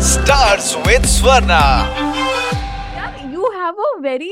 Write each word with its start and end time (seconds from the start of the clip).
Stars 0.00 0.76
with 0.78 1.06
Swarna. 1.06 1.86
You 3.24 3.48
have 3.52 3.74
a 3.84 3.90
very 4.00 4.28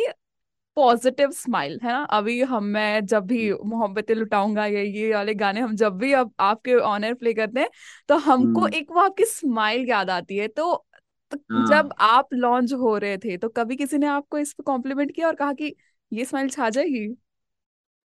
positive 0.76 1.30
smile 1.33 1.79
है 1.83 1.92
ना? 1.92 2.02
अभी 2.06 2.41
हम 2.44 2.64
मैं 2.67 3.06
जब 3.06 3.26
भी 3.26 3.52
मोहब्बतें 3.66 4.14
लुटाऊँगा 4.14 4.66
या 4.66 4.80
ये 4.82 5.12
वाले 5.14 5.34
गाने 5.36 5.60
हम 5.60 5.76
जब 5.76 5.98
भी 5.98 6.12
अब 6.14 6.32
आपके 6.42 6.74
ऑन 6.84 7.04
एयर 7.04 7.14
प्ले 7.16 7.34
करते 7.34 7.60
हैं 7.60 7.70
तो 8.08 8.16
हमको 8.20 8.66
हम्म, 8.66 8.70
एक 8.70 8.92
वो 8.92 9.00
आपकी 9.00 9.24
स्माइल 9.26 9.88
याद 9.90 10.10
आती 10.10 10.38
है। 10.38 10.48
तो, 10.48 10.86
तो 11.33 11.38
जब 11.65 11.90
हाँ 11.90 11.98
आप 12.03 12.35
लॉन्च 12.35 12.72
हो 12.74 12.96
रहे 12.98 13.19
थे 13.19 13.37
तो 13.38 13.48
कभी 13.50 13.76
किसी 13.76 13.98
ने 13.98 14.06
आपको 14.08 14.38
इस 14.38 14.53
पे 14.54 14.62
कॉम्प्लीमेंट 14.64 15.14
किया 15.14 15.26
और 15.28 15.35
कहा 15.37 15.53
कि 15.54 15.74
ये 16.12 16.24
स्माइल 16.24 16.50
छा 16.50 16.70
जाएगी? 16.70 17.09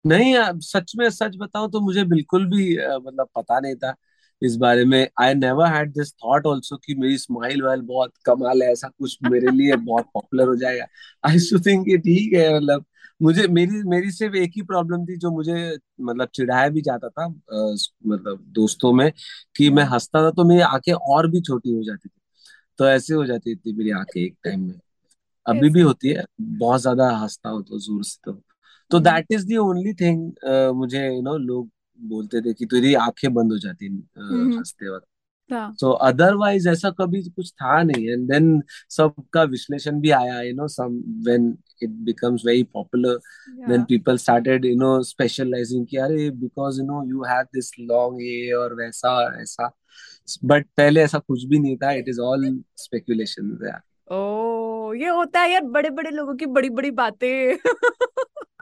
नहीं 0.06 0.36
सच 0.64 0.92
में 0.98 1.10
सच 1.10 1.36
बताऊँ 1.38 1.70
तो 1.72 1.80
मुझे 1.82 2.04
बिल्कुल 2.06 2.46
भी 2.48 2.76
मतलब 3.00 3.30
पता 3.36 3.60
नहीं 3.60 3.76
था। 3.76 3.92
इस 4.46 4.56
बारे 4.58 4.86
में 4.86 5.08
I 5.22 5.34
never 5.36 5.68
had 5.68 5.92
this 5.94 6.14
thought 6.16 6.46
also 6.48 6.78
कि 6.78 6.96
मेरी 6.96 7.18
स्माइल 7.18 7.62
वाइल 7.62 7.82
बहुत 7.84 8.14
कमाल 8.26 8.62
है 8.64 8.72
ऐसा 8.72 8.88
कुछ 8.90 9.18
मेरे 9.24 9.52
लिए 9.52 9.76
बहुत 9.78 10.06
पॉपुलर 10.14 10.48
हो 10.48 10.56
जाएगा। 10.56 10.86
आई 11.24 11.40
टू 11.52 11.60
थिंक 11.62 11.88
ये 11.90 11.98
ठीक 12.00 12.34
है 12.34 12.56
मतलब 12.56 12.86
मुझे 13.22 13.48
मेरी 13.48 13.82
मेरी 13.90 14.12
सिर्फ़ 14.12 14.36
एक 14.36 14.52
ही 14.56 14.62
प्रॉब्लम 14.64 15.06
थी 15.06 15.18
जो 15.18 15.32
मुझे 15.32 15.54
मतलब 16.02 16.30
चिढ़ाया 16.36 16.70
भी 16.70 16.82
जाता 16.82 17.10
था 17.10 17.26
अ, 17.26 17.76
मतलब 18.08 18.44
दोस्तों 18.54 18.94
में 18.94 19.12
कि 19.58 19.70
मैं 19.70 19.84
हंसता 19.86 20.24
था 20.24 20.32
तो 20.32 20.44
मेरी 20.44 20.62
आँखें 20.64 20.94
और 20.94 21.28
भी 21.32 21.42
छोटी 21.42 21.74
हो 21.74 21.84
जाती 21.84 22.10
थी। 22.10 22.22
तो 22.80 22.88
ऐसे 22.88 23.14
हो 23.14 23.26
जाती 23.26 23.56
थी 23.56 23.74
मेरी 23.74 23.92
आँखें 23.92 24.22
एक 24.22 24.36
टाइम 24.46 24.62
में। 24.62 24.80
अभी 25.46 25.70
भी 25.70 25.82
होती 25.82 26.10
है 26.10 26.24
बहुत 26.42 26.82
ज़्यादा 26.82 27.10
हंसता 27.18 27.50
हूँ 27.50 27.64
तो 27.64 27.80
ज़ोर 27.80 28.04
से 28.04 28.20
तो। 28.26 28.42
तो 28.92 29.00
that 29.02 29.28
is 29.32 29.46
the 29.48 29.58
only 29.58 29.94
thing 29.96 30.32
मुझे 30.76 31.06
यू 31.08 31.22
नो 31.22 31.38
लोग 31.40 31.70
बोलते 32.02 32.42
थे 32.42 32.54
कि 32.54 32.66
तेरी 32.66 32.94
आँखें 32.94 33.34
बंद 33.34 33.52
हो 33.52 33.58
जाती 33.58 33.88
हम्म 33.88 34.42
हम्म, 34.42 34.58
हँसते 34.58 34.90
वक्त। 34.90 35.06
हाँ। 35.52 35.74
सो 35.80 35.92
अदरवाइज़ 35.92 36.70
ऐसा 36.70 36.90
कभी 36.90 37.22
कुछ 37.24 37.52
था 37.52 37.84
नहीं 37.84 38.10
एंड 38.10 38.32
देन 38.32 38.64
सबका 38.90 39.44
विश्लेषण 39.44 40.00
भी 40.02 40.10
आया 40.10 40.42
you 40.42 40.54
know 40.56 40.68
some 40.68 41.04
when 41.26 41.58
it 41.84 41.90
becomes 41.90 42.42
very 42.46 42.64
popular 42.64 43.20
then 43.70 43.84
people 43.84 44.18
started 44.18 44.66
you 44.66 44.76
know 44.76 45.02
specialising 45.04 45.86
कि 45.88 45.98
अरे 45.98 46.30
because 46.30 46.80
you 46.82 46.86
know 46.88 47.04
you 47.10 47.24
have 47.24 47.44
this 47.44 47.72
long 47.80 48.22
ये 48.22 48.52
और 48.52 48.74
वैसा 48.74 49.42
ऐसा। 49.42 49.72
बट 50.46 50.66
पहले 50.78 51.02
ऐसा 51.02 51.20
कुछ 51.20 51.44
भी 51.44 51.60
नहीं 51.60 51.78
था। 51.78 51.92
इट 51.92 52.06
इज़ 52.10 52.20
ऑल 52.20 52.64
स्पेकुलेशन 52.78 53.58
यार 53.64 53.82
ओ 54.18 54.94
ये 54.94 55.08
होता 55.08 55.40
है 55.40 55.52
यार 55.52 55.62
बड़े 55.62 55.90
बड़े 55.90 56.10
लोगों 56.10 56.36
की 56.36 56.46
बड़ी 56.46 56.70
बड़ी 56.70 56.92
बातें। 56.92 57.58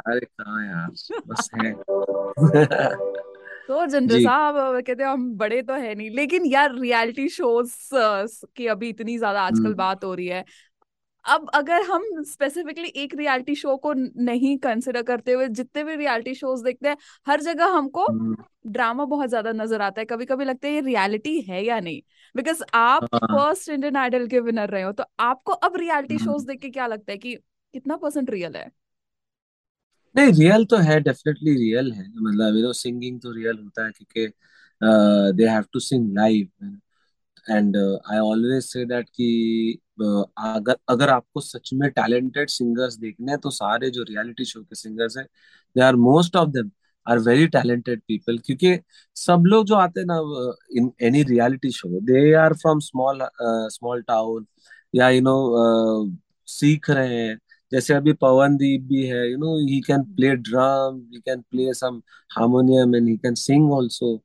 अरे 0.07 0.25
कहाँ 0.25 0.65
यार 0.65 0.89
बस 1.27 1.49
है। 1.55 1.73
तो 3.69 3.85
जनरल 3.87 4.23
साहब 4.23 4.55
कहते 4.77 5.03
हैं 5.03 5.09
हम 5.09 5.29
बड़े 5.37 5.61
तो 5.61 5.73
है 5.75 5.93
नहीं। 5.95 6.09
लेकिन 6.11 6.45
यार 6.45 6.73
रियलिटी 6.75 7.27
शोज़ 7.29 7.73
की 8.55 8.67
अभी 8.67 8.89
इतनी 8.89 9.17
ज़्यादा 9.17 9.41
आजकल 9.41 9.65
हम्म। 9.65 9.75
बात 9.75 10.03
हो 10.03 10.13
रही 10.13 10.27
है। 10.27 10.43
अब 11.25 11.49
अगर 11.53 11.81
हम 11.83 12.03
स्पेसिफिकली 12.23 12.87
एक 12.97 13.13
रियलिटी 13.15 13.55
शो 13.55 13.75
को 13.77 13.93
नहीं 13.93 14.57
कंसिडर 14.59 15.01
करते 15.03 15.31
हुए 15.33 15.47
जितने 15.49 15.83
भी 15.83 15.95
रियलिटी 15.95 16.33
शोज़ 16.35 16.63
देखते 16.63 16.89
हैं 16.89 16.97
हर 17.27 17.41
जगह 17.41 17.65
हमको 17.67 18.05
हम्म, 18.05 18.35
ड्रामा 18.67 19.05
बहुत 19.05 19.29
ज़्यादा 19.29 19.51
नज़र 19.53 19.81
आता 19.81 20.01
है। 20.01 20.05
कभी 20.05 20.25
कभी 20.25 20.45
लगता 20.45 20.67
है 20.67 20.73
ये 20.73 20.81
रियलिटी 20.81 21.39
है 21.41 21.63
या 21.65 21.79
नहीं? 21.79 22.01
बिकॉज़ 22.35 22.63
आप 22.75 23.05
फ़र्स्ट 23.15 23.69
इंडियन 23.69 23.95
आइडल 23.97 24.27
के 24.27 24.39
विनर 24.41 24.69
रहे 24.69 24.81
हो 24.83 24.91
तो 24.91 25.03
आपको 25.21 25.51
अब 25.53 25.77
रियलिटी 25.77 26.15
हम्म। 26.15 26.25
शोज़ 26.25 26.47
देख 26.47 26.59
के 26.61 26.69
क्या 26.69 26.87
लगता 26.87 27.11
है 27.11 27.17
कि 27.17 27.35
कितना 27.73 27.95
परसेंट 27.97 28.29
रियल 28.29 28.55
है? 28.55 28.69
नहीं 30.15 30.31
रियल 30.33 30.65
तो 30.65 30.77
है 30.77 30.99
डेफिनेटली 31.01 31.53
रियल 31.55 31.91
है। 31.91 32.03
मतलब 32.23 32.55
यू 32.57 32.61
नो 32.63 32.71
सिंगिंग 32.73 33.19
तो 33.21 33.31
रियल 33.31 33.57
होता 33.63 33.85
है 33.85 33.91
क्योंकि 33.91 34.27
they 35.37 35.47
have 35.49 35.63
to 35.73 35.79
sing 35.79 36.13
live 36.15 36.47
and 37.51 37.77
I 38.11 38.17
always 38.19 38.63
say 38.65 38.85
that 38.85 39.09
कि 39.09 39.79
uh, 40.01 40.25
अगर 40.37 40.75
अगर 40.89 41.09
आपको 41.09 41.41
सच 41.41 41.69
में 41.73 41.89
टैलेंटेड 41.91 42.49
सिंगर्स 42.49 42.97
देखने 42.97 43.31
हैं 43.31 43.39
तो 43.41 43.49
सारे 43.51 43.89
जो 43.91 44.03
रियलिटी 44.03 44.45
शो 44.45 44.61
के 44.63 44.75
सिंगर्स 44.75 45.17
हैं 45.17 45.25
they 45.75 45.81
are 45.81 45.95
most 46.07 46.35
of 46.35 46.49
them 46.49 46.71
are 47.07 47.19
very 47.19 47.47
talented 47.47 48.01
people 48.07 48.37
क्योंकि 48.45 48.77
सब 49.17 49.43
लोग 49.47 49.65
जो 49.67 49.75
आते 49.75 49.99
हैं 49.99 50.07
ना 50.07 50.17
in 50.77 50.91
any 51.01 51.23
reality 51.23 51.71
show 51.71 51.99
they 52.01 52.33
are 52.35 52.53
from 52.53 52.79
small 52.79 53.19
small 53.75 54.01
town 54.01 54.45
या 54.95 55.09
यू 55.09 55.21
नो 55.21 55.35
सीख 56.47 56.89
रहे 56.89 57.15
हैं। 57.17 57.37
जैसे 57.73 57.93
अभी 57.93 58.13
पवनदीप 58.13 58.81
भी 58.87 59.05
है 59.07 59.29
you 59.31 59.37
know 59.37 59.55
he 59.69 59.79
can 59.81 60.03
play 60.15 60.35
drum 60.35 61.01
he 61.13 61.19
can 61.19 61.41
play 61.51 61.73
some 61.73 62.01
harmonium 62.37 62.95
and 62.95 63.07
he 63.09 63.17
can 63.17 63.35
sing 63.35 63.71
also 63.73 64.15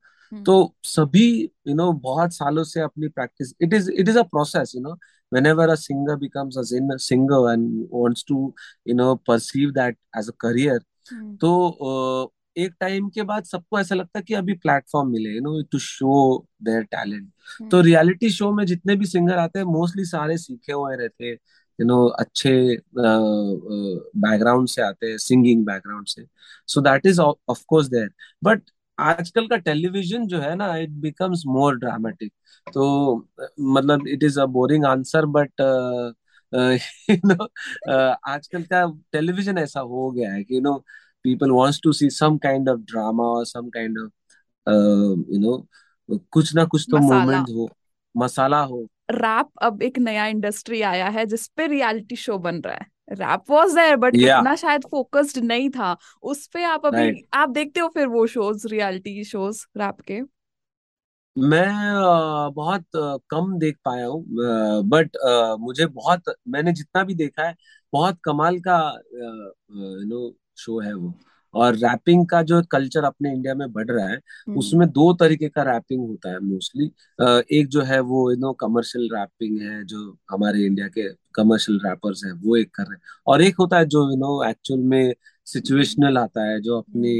तो 0.45 0.55
सभी 0.83 1.25
यू 1.67 1.73
नो 1.75 1.91
बहुत 1.93 2.33
सालों 2.33 2.63
से 2.63 2.81
अपनी 2.81 3.07
practice 3.07 3.53
it 3.61 3.73
is 3.73 3.91
it 3.91 4.09
is 4.09 4.19
a 4.19 4.23
process 4.23 4.75
you 4.75 4.81
know 4.81 4.97
whenever 5.31 5.65
a 5.71 5.73
singer 5.77 6.13
becomes 6.21 6.55
a 6.57 6.61
sin- 6.67 6.93
singer 6.97 7.39
and 7.49 7.65
wants 7.97 8.23
to 8.23 8.37
you 8.85 8.93
know 8.95 9.09
perceive 9.29 9.73
that 9.73 9.97
as 10.21 10.29
a 10.29 10.33
career 10.45 10.77
hmm 11.11 11.35
तो 11.37 12.33
एक 12.57 12.73
time 12.79 13.09
के 13.09 13.21
बाद 13.23 13.43
सबको 13.43 13.79
ऐसा 13.79 13.95
लगता 13.95 14.19
है 14.19 14.23
कि 14.23 14.33
अभी 14.33 14.53
प्लेटफॉर्म 14.53 15.09
मिले 15.11 15.29
you 15.35 15.41
know 15.41 15.61
to 15.71 15.79
show 15.79 16.15
their 16.63 16.83
talent 16.83 17.29
तो 17.71 17.81
रियलिटी 17.81 18.29
शो 18.29 18.51
में 18.53 18.65
जितने 18.65 18.95
भी 18.95 19.05
सिंगर 19.05 19.37
आते 19.37 19.59
हैं 19.59 19.65
मोस्टली 19.65 20.05
सारे 20.05 20.37
सीखे 20.37 20.73
हुए 20.73 20.95
रहते 20.95 21.25
हैं। 21.25 21.37
यू 21.79 21.85
नो 21.85 22.05
अच्छे 22.19 22.51
बैकग्राउंड 22.97 24.67
से 24.69 24.81
आते 24.81 25.07
हैं 25.07 25.17
सिंगिंग 25.19 25.65
बैकग्राउंड 25.65 26.07
से। 26.07 26.25
So 26.69 26.81
that 26.81 27.05
is 27.05 27.19
of 27.21 27.63
course 27.67 27.87
there 27.87 28.09
but 28.43 28.69
आजकल 28.97 29.47
का 29.47 29.57
टेलीविज़न 29.59 30.25
जो 30.27 30.39
है 30.41 30.55
ना 30.55 30.75
इट 30.77 30.89
बिकम्स 31.01 31.43
मोर 31.47 31.77
ड्रामेटिक 31.79 32.33
तो 32.67 33.15
मतलब 33.73 34.07
it 34.07 34.23
is 34.23 34.39
a 34.39 34.45
boring 34.57 34.85
answer 34.85 35.25
but 35.37 35.61
you 37.11 37.17
know 37.25 37.45
आजकल 38.27 38.63
का 38.65 38.85
टेलीविज़न 39.11 39.57
ऐसा 39.57 39.79
हो 39.81 40.09
गया 40.11 40.31
है 40.33 40.43
कि 40.43 40.55
you 40.55 40.61
know 40.61 40.73
people 41.23 41.51
wants 41.51 41.79
to 41.83 41.93
see 41.93 42.09
some 42.09 42.37
kind 42.37 42.69
of 42.69 42.79
drama 42.91 43.23
और 43.29 43.45
some 43.45 43.69
kind 43.69 43.99
of 43.99 44.11
you 45.33 45.39
know 45.39 45.57
कुछ 46.33 46.53
ना 46.55 46.65
कुछ 46.65 46.87
तो 46.91 46.97
मोमेंट 46.99 47.49
हो 47.49 47.69
मसाला 48.15 48.61
हो। 48.63 48.87
रैप 49.09 49.49
अब 49.63 49.81
एक 49.83 49.97
नया 49.99 50.25
इंडस्ट्री 50.27 50.81
आया 50.83 51.07
है 51.09 51.25
जिसपे 51.25 51.67
रियलिटी 51.67 52.15
शो 52.17 52.37
बन 52.39 52.61
रहा 52.61 52.75
है। 52.75 52.87
रैप 53.11 53.51
वाज 53.51 53.75
देयर 53.75 53.95
बट 53.97 54.15
इतना 54.15 54.55
शायद 54.55 54.83
फोकस्ड 54.91 55.37
नहीं 55.43 55.69
था। 55.69 55.95
उस 56.23 56.45
पे 56.47 56.63
आप 56.65 56.85
अभी 56.85 56.97
राइट 56.97 57.25
आप 57.33 57.49
देखते 57.49 57.79
हो 57.79 57.87
फिर 57.89 58.07
वो 58.07 58.25
शोज़ 58.27 58.67
रियलिटी 58.67 59.23
शोज़ 59.25 59.65
रैप 59.77 60.01
के? 60.01 60.21
मैं 61.37 61.67
बहुत 62.55 62.85
कम 63.31 63.57
देख 63.59 63.77
पाया 63.85 64.05
हूँ 64.07 64.23
बट 64.89 65.17
मुझे 65.59 65.85
बहुत 65.87 66.33
मैंने 66.47 66.71
जितना 66.73 67.03
भी 67.03 67.15
देखा 67.15 67.47
है 67.47 67.55
बहुत 67.93 68.19
कमाल 68.23 68.59
का 68.67 68.77
यू 69.11 70.05
नो 70.07 70.33
शो 70.57 70.79
है 70.79 70.93
वो। 70.93 71.13
और 71.53 71.75
रैपिंग 71.75 72.25
का 72.27 72.41
जो 72.43 72.61
कल्चर 72.71 73.03
अपने 73.03 73.31
इंडिया 73.33 73.53
में 73.55 73.71
बढ़ 73.73 73.87
रहा 73.91 74.07
है 74.07 74.19
उसमें 74.55 74.87
दो 74.89 75.13
तरीके 75.13 75.49
का 75.49 75.63
रैपिंग 75.71 76.01
होता 76.01 76.31
है 76.31 76.39
मोस्टली। 76.41 76.91
एक 77.51 77.67
जो 77.67 77.81
है 77.83 77.99
वो 78.01 78.29
यू 78.31 78.37
नो 78.37 78.51
कमर्शियल 78.61 79.09
रैपिंग 79.15 79.59
है 79.61 79.83
जो 79.85 80.17
हमारे 80.31 80.65
इंडिया 80.65 80.87
के 80.87 81.07
कमर्शियल 81.35 81.79
रैपर्स 81.85 82.23
हैं 82.25 82.31
वो 82.43 82.55
एक 82.57 82.73
कर 82.75 82.83
रहे 82.83 82.95
हैं। 82.95 83.01
और 83.27 83.41
एक 83.41 83.55
होता 83.59 83.77
है 83.77 83.85
जो 83.87 84.09
यू 84.11 84.17
नो 84.17 84.43
एक्चुअल 84.49 84.79
में 84.85 85.13
सिचुएशनल 85.47 86.17
आता 86.17 86.43
है 86.43 86.59
जो 86.61 86.77
अपने 86.77 87.13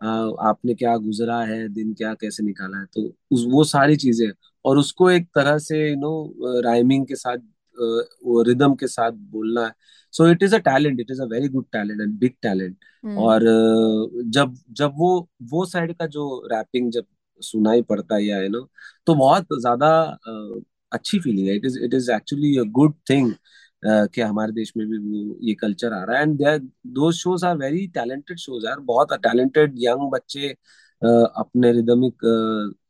आपने 0.00 0.74
क्या 0.74 0.96
गुजरा 0.98 1.40
है 1.44 1.68
दिन 1.68 1.92
क्या 1.94 2.12
कैसे 2.14 2.44
निकाला 2.44 2.78
है 2.78 2.84
तो 2.94 3.02
उस 3.30 3.44
वो 3.48 3.64
सारी 3.64 3.96
चीज़ें 3.96 4.30
और 4.64 4.78
उसको 4.78 5.10
एक 5.10 5.26
तरह 5.34 5.58
से 5.58 5.78
यू 5.90 5.96
नो 5.96 6.60
राइमिंग 6.62 7.06
के 7.06 7.14
साथ 7.16 7.38
वो 7.76 8.42
रिदम 8.42 8.74
के 8.74 8.86
साथ 8.88 9.12
बोलना 9.32 9.66
है। 9.66 9.72
So 10.14 10.28
it 10.30 10.42
is 10.42 10.54
a 10.54 10.58
talent 10.60 11.00
it 11.00 11.10
is 11.10 11.22
a 11.22 11.24
very 11.26 11.48
good 11.48 11.64
talent 11.72 12.00
and 12.00 12.18
big 12.20 12.34
talent 12.42 12.76
और 13.18 13.44
जब 14.34 14.54
जब 14.78 14.92
वो 14.98 15.10
वो 15.52 15.64
साइड 15.66 15.94
का 15.96 16.06
जो 16.08 16.24
रैपिंग 16.52 16.90
जब 16.92 17.04
सुनाई 17.40 17.82
पड़ता 17.82 18.14
है 18.14 18.24
या 18.24 18.40
यू 18.42 18.48
नो 18.48 18.68
तो 19.06 19.14
बहुत 19.14 19.46
ज़्यादा 19.52 19.88
अच्छी 20.92 21.18
फीलिंग 21.20 21.48
है। 21.48 21.54
It 21.56 21.64
is 21.66 21.78
it 21.84 21.94
is 21.94 22.10
actually 22.12 22.56
a 22.58 22.62
good 22.72 22.94
thing 23.10 23.32
कि 23.84 24.20
हमारे 24.20 24.52
देश 24.52 24.72
में 24.76 24.86
भी 24.88 24.98
वो 24.98 25.36
ये 25.42 25.54
कल्चर 25.60 25.92
आ 25.92 26.02
रहा 26.04 26.16
है। 26.16 26.22
And 26.22 26.36
there 26.38 26.58
though 26.98 27.10
shows 27.12 27.44
are 27.46 27.56
very 27.58 27.86
talented 27.94 28.38
shows 28.38 28.66
यार। 28.66 28.80
बहुत 28.82 29.12
टैलेंटेड 29.22 29.74
यंग 29.78 30.10
बच्चे 30.12 30.48
अ, 31.02 31.06
अपने 31.38 31.70
रिदमिक 31.72 32.24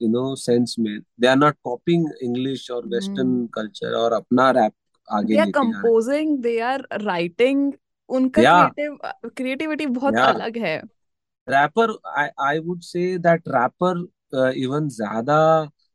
यू 0.02 0.08
नो 0.08 0.34
सेंस 0.36 0.74
में। 0.78 0.98
They 1.20 1.26
are 1.28 1.36
not 1.36 1.56
copying 1.64 2.06
English 2.22 2.70
और 2.70 2.86
वेस्टर्न 2.88 3.46
कल्चर 3.54 3.94
और 3.96 4.12
अपना 4.12 4.50
रैप 4.52 4.72
आगे 5.08 5.36
they 5.36 5.50
composing 5.52 6.38
they 6.38 6.58
are 6.62 6.86
writing 7.02 7.72
उनका 8.08 8.42
क्रिएटिव 8.42 8.98
क्रिएटिविटी 9.36 9.86
बहुत 9.88 10.14
अलग 10.16 10.56
है। 10.58 10.76
Rapper 11.48 11.96
I 12.18 12.28
I 12.40 12.58
would 12.58 12.80
say 12.82 13.18
that 13.18 13.48
rapper 13.48 14.06
even 14.56 14.88
ज़्यादा 14.90 15.38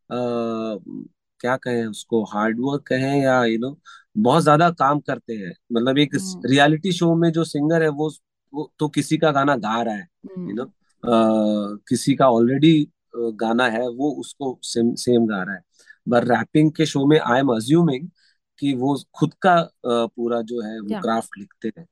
क्या 0.10 1.56
कहें 1.58 1.86
उसको 1.86 2.24
हार्ड 2.26 2.60
वर्क 2.60 2.84
कहें 2.88 3.22
या 3.22 3.44
यू 3.46 3.58
नो 3.60 3.78
बहुत 4.18 4.44
ज़्यादा 4.44 4.70
काम 4.72 5.00
करते 5.00 5.34
हैं। 5.34 5.54
मतलब 5.74 5.98
एक 5.98 6.16
रियलिटी 6.46 6.92
शो 6.92 7.14
में 7.16 7.32
जो 7.32 7.44
सिंगर 7.46 7.84
है 7.84 7.90
वो 7.92 8.10
वो 8.54 8.72
तो 8.80 8.88
किसी 8.90 9.18
का 9.18 9.32
गाना 9.32 9.56
गा 9.58 9.82
रहा 9.82 9.94
है 9.94 10.08
यू 10.40 10.54
नो 10.54 10.64
हम्म 10.64 11.78
किसी 11.90 12.16
का 12.16 12.30
ऑलरेडी 12.30 12.88
गाना 13.16 13.68
है 13.70 13.88
वो 13.90 14.12
उसको 14.20 14.58
सेम 14.64 14.94
सेम 14.96 15.26
गा 15.28 15.42
रहा 15.44 15.56
है। 15.56 15.62
बट 16.08 16.24
रैपिंग 16.24 16.72
के 16.72 16.86
शो 16.86 17.06
में 17.06 17.20
आई 17.20 17.40
एम 17.40 17.50
अज्यूमिंग 17.56 18.08
कि 18.60 18.74
वो 18.76 18.98
खुद 19.16 19.34
का 19.42 19.56
पूरा 19.86 20.42
जो 20.42 20.62
है 20.62 20.80
वो 20.82 20.96
क्राफ्ट 20.96 21.38
लिखते 21.38 21.72
हैं। 21.78 21.86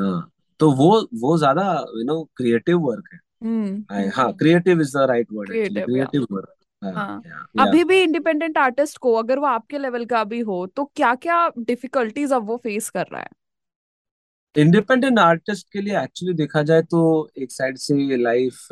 हाँ 0.00 0.30
तो 0.60 0.70
वो 0.72 0.90
वो 1.20 1.36
ज़्यादा 1.38 1.64
यू 1.98 2.04
नो 2.04 2.22
क्रिएटिव 2.36 2.78
वर्क 2.80 3.08
है। 3.12 3.18
हम्म 3.44 4.10
हाँ 4.10 4.32
creative 4.34 4.80
is 4.80 4.96
the 4.98 5.06
right 5.08 5.28
word 5.32 5.48
creative 5.48 5.84
creative 5.84 6.26
work 6.32 6.54
हाँ 6.82 7.22
अभी 7.58 7.82
भी 7.84 8.00
इंडिपेंडेंट 8.02 8.58
आर्टिस्ट 8.58 8.98
को 8.98 9.14
अगर 9.14 9.38
वो 9.38 9.46
आपके 9.46 9.78
लेवल 9.78 10.04
का 10.06 10.22
भी 10.24 10.40
हो 10.40 10.66
तो 10.66 10.84
क्या 10.96 11.14
क्या 11.16 11.46
डिफिकल्टीज 11.58 12.32
अब 12.32 12.46
वो 12.46 12.56
फेस 12.56 12.90
कर 12.90 13.06
रहा 13.06 13.20
है? 13.20 13.28
इंडिपेंडेंट 14.56 15.18
आर्टिस्ट 15.18 15.68
के 15.72 15.80
लिए 15.80 15.98
एक्चुअली 16.02 16.34
देखा 16.34 16.62
जाए 16.62 16.82
तो 16.82 17.00
एक 17.38 17.52
साइड 17.52 17.76
से 17.78 18.16
लाइफ 18.16 18.66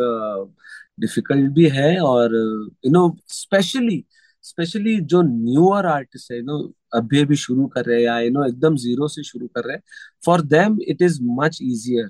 डिफ़िकल्ट 1.01 1.51
भी 1.53 1.69
है 1.71 1.99
और 2.03 2.35
यू 2.35 2.91
नो 2.91 3.09
स्पेशली 3.33 4.05
स्पेशली 4.45 4.99
जो 5.13 5.23
न्यूअर 5.23 5.87
आर्टिस्ट 5.87 6.33
है 6.33 6.39
यू 6.39 6.45
नो 6.45 6.59
अभी 6.93 7.21
अभी 7.21 7.37
शुरू 7.37 7.67
कर 7.67 7.85
रहे 7.85 7.97
हैं 7.97 8.05
या 8.05 8.19
यू 8.21 8.31
नो 8.31 8.45
एकदम 8.47 8.77
ज़ीरो 8.77 9.09
से 9.09 9.23
शुरू 9.25 9.47
कर 9.47 9.65
रहे 9.65 9.77
हैं। 9.77 9.83
For 10.27 10.43
them 10.47 10.79
it 10.89 11.03
is 11.03 11.19
much 11.41 11.59
easier 11.63 12.09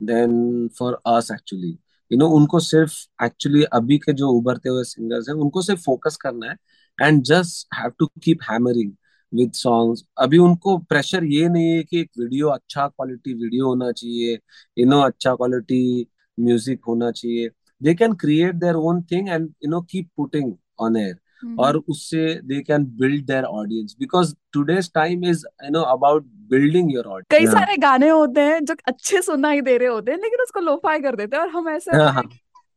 than 0.00 0.68
for 0.78 1.00
us 1.06 1.30
actually 1.32 1.76
you 2.10 2.18
know 2.18 2.28
उनको 2.36 2.60
सिर्फ़ 2.60 2.94
एक्चुअली 3.24 3.62
अभी 3.72 3.98
के 3.98 4.12
जो 4.12 4.28
उभरते 4.30 4.68
हुए 4.68 4.84
सिंगर्स 4.84 5.28
हैं, 5.28 5.36
उनको 5.36 5.62
सिर्फ़ 5.62 5.80
फोकस 5.82 6.16
करना 6.22 6.50
है 6.50 6.56
and 6.98 7.22
just 7.24 7.74
have 7.74 7.92
to 7.98 8.06
keep 8.22 8.42
hammering 8.50 8.92
with 9.32 9.52
songs 9.54 10.02
अभी 10.18 10.38
उनको 10.38 10.76
प्रेशर 10.90 11.24
ये 11.24 11.48
नहीं 11.48 11.70
है 11.72 11.82
कि 11.82 12.00
एक 12.00 12.10
वीडियो 12.18 12.48
अच्छा 12.48 12.86
क्वालिटी 12.88 13.34
वीडियो 13.34 13.66
होना 13.66 13.90
चाहिए 13.92 14.38
यू 14.78 14.86
नो 14.86 15.00
अच्छा 15.02 15.34
क्वालिटी 15.34 16.06
म्यूज़िक 16.38 16.84
होना 16.88 17.10
चाहिए। 17.10 17.48
They 17.80 17.94
can 17.94 18.12
create 18.14 18.54
their 18.56 18.74
own 18.74 19.02
thing 19.12 19.28
and 19.28 19.48
you 19.64 19.70
know 19.70 19.80
keep 19.90 20.08
putting 20.16 20.52
on 20.80 20.96
air 20.96 21.14
और 21.58 21.76
उससे 21.76 22.34
they 22.34 22.60
can 22.60 22.84
build 22.84 23.26
their 23.26 23.44
audience 23.44 23.96
because 23.98 24.34
today's 24.52 24.92
time 24.94 25.24
is 25.24 25.44
you 25.64 25.70
know 25.70 25.80
about 25.80 26.24
building 26.50 26.92
your 26.94 27.04
audience 27.04 27.26
कई 27.30 27.46
सारे 27.46 27.76
गाने 27.76 28.08
होते 28.08 28.40
हैं 28.40 28.64
जो 28.64 28.74
अच्छे 28.84 29.22
सुनाई 29.22 29.60
दे 29.60 29.76
रहे 29.78 29.88
होते 29.88 30.12
हैं 30.12 30.18
लेकिन 30.18 30.42
उसको 30.42 30.60
लोफाई 30.60 31.00
कर 31.00 31.16
देते 31.16 31.36
हैं 31.36 31.42
और 31.44 31.50
हम 31.50 31.68
ऐसे 31.68 31.90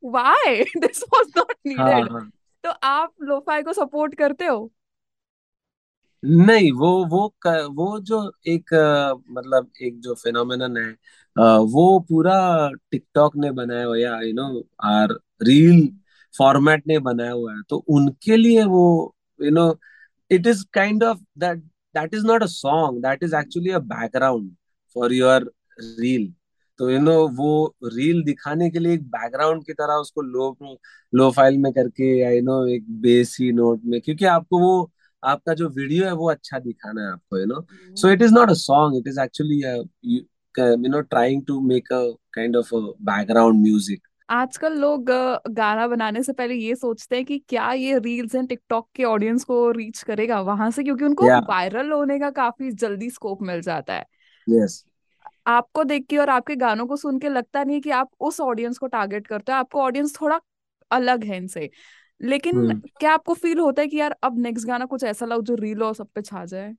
why 0.03 0.63
this 0.77 1.03
was 1.13 1.27
not 1.37 1.51
needed 1.67 2.09
तो 2.63 2.69
आप 2.83 3.13
लोफाई 3.21 3.61
को 3.63 3.73
सपोर्ट 3.73 4.15
करते 4.15 4.45
हो? 4.45 4.71
नहीं 6.23 6.71
वो 6.71 7.05
वो 7.05 7.33
वो 7.73 7.99
जो 7.99 8.31
एक 8.47 8.73
मतलब 9.31 9.71
एक 9.81 9.99
जो 9.99 10.13
फिनोमेनन 10.13 10.77
है 10.77 10.91
वो 11.57 11.99
पूरा 11.99 12.69
टिकटॉक 12.91 13.35
ने 13.35 13.51
बनाया 13.51 13.85
हुआ 13.85 13.97
या 13.97 14.21
you 14.21 14.33
know 14.33 14.67
are 14.83 15.13
reel 15.41 15.81
format 16.33 16.83
ने 16.87 16.99
बनाया 16.99 17.31
हुआ 17.31 17.53
है 17.53 17.61
तो 17.69 17.83
उनके 17.89 18.37
लिए 18.37 18.63
वो 18.65 18.83
you 19.39 19.51
know 19.51 19.69
it 20.31 20.47
is 20.47 20.63
kind 20.73 21.03
of 21.03 21.19
that 21.39 21.57
that 21.95 22.13
is 22.13 22.25
not 22.25 22.43
a 22.43 22.47
song 22.47 23.01
that 23.03 23.23
is 23.23 23.35
actually 23.35 23.71
a 23.71 23.79
background 23.87 24.51
for 24.95 25.13
your 25.13 25.51
reel 25.99 26.31
तो 26.79 26.89
यू 26.89 26.99
नो 26.99 27.15
वो 27.27 27.51
रील 27.85 28.23
दिखाने 28.23 28.69
के 28.69 28.79
लिए 28.79 28.93
एक 28.93 29.03
बैकग्राउंड 29.09 29.65
की 29.65 29.73
तरह 29.73 29.93
उसको 29.95 30.21
लो 30.21 30.55
लो 31.13 31.29
फ़ाइल 31.31 31.57
में 31.57 31.71
करके 31.73 32.17
या 32.19 32.29
यू 32.29 32.41
नो 32.41 32.65
एक 32.67 32.85
बेसी 33.01 33.51
नोट 33.51 33.81
में 33.85 33.99
क्योंकि 34.01 34.25
आपको 34.25 34.59
वो 34.59 34.91
आपका 35.23 35.53
जो 35.53 35.67
वीडियो 35.69 36.05
है 36.05 36.13
वो 36.13 36.29
अच्छा 36.31 36.59
दिखाना 36.59 37.01
है 37.01 37.11
आपको 37.11 37.39
you 37.39 37.45
know 37.45 37.65
so 37.97 38.11
it 38.11 38.21
is 38.21 38.33
not 38.33 38.49
a 38.49 38.53
song 38.53 38.97
it 38.97 39.07
is 39.07 39.19
actually 39.19 39.61
you 40.15 40.89
know 40.89 41.01
trying 41.01 41.45
to 41.45 41.59
make 41.67 41.93
a 41.93 42.01
kind 42.33 42.55
of 42.55 42.69
background 43.03 43.61
music 43.61 44.07
आजकल 44.29 44.73
लोग 44.73 45.09
गाना 45.49 45.87
बनाने 45.87 46.23
से 46.23 46.33
पहले 46.33 46.55
ये 46.55 46.75
सोचते 46.75 47.15
हैं 47.15 47.25
कि 47.25 47.37
क्या 47.49 47.71
ये 47.71 47.97
रील्स 47.99 48.35
एंड 48.35 48.47
टिकटॉक 48.49 48.87
के 48.95 49.03
ऑडियंस 49.03 49.43
को 49.43 49.71
रीच 49.71 50.01
करेगा 50.03 50.39
वहाँ 50.41 50.69
से 50.71 50.83
क्योंकि 50.83 51.05
उनको 51.05 51.25
yeah. 51.25 51.49
वायरल 51.49 51.91
होने 51.91 52.19
का 52.19 52.29
काफ़ी 52.29 52.71
जल्दी 52.71 53.09
स्कोप 53.09 53.41
मिल 53.41 53.61
जाता 53.61 53.93
है 53.93 54.05
yes. 54.47 54.85
आपको 55.47 55.83
देख 55.83 56.05
के 56.09 56.17
और 56.17 56.29
आपके 56.29 56.55
गानों 56.55 56.85
को 56.87 56.95
सुन 56.95 57.19
के 57.19 57.29
लगता 57.29 57.63
नहीं 57.63 57.81
कि 57.81 57.89
आप 57.89 58.09
उस 58.19 58.39
ऑडियंस 58.41 58.77
को 58.77 58.87
टारगेट 58.87 59.27
करते 59.27 59.51
हो 59.51 59.57
आपको 59.57 59.81
ऑडियंस 59.81 60.15
थोड़ा 60.21 60.39
अलग 60.91 61.23
है 61.23 61.37
इनसे 61.37 61.69
लेकिन 62.21 62.67
hmm. 62.67 62.89
क्या 62.99 63.13
आपको 63.13 63.33
फील 63.33 63.59
होता 63.59 63.81
है 63.81 63.87
कि 63.87 63.97
यार 63.97 64.15
अब 64.23 64.39
नेक्स्ट 64.39 64.67
गाना 64.67 64.85
कुछ 64.85 65.03
ऐसा 65.03 65.25
लग 65.25 65.41
जो 65.41 65.55
रील 65.55 65.83
और 65.83 65.95
सब 65.95 66.07
पे 66.15 66.21
छा 66.21 66.45
जाए 66.45 66.75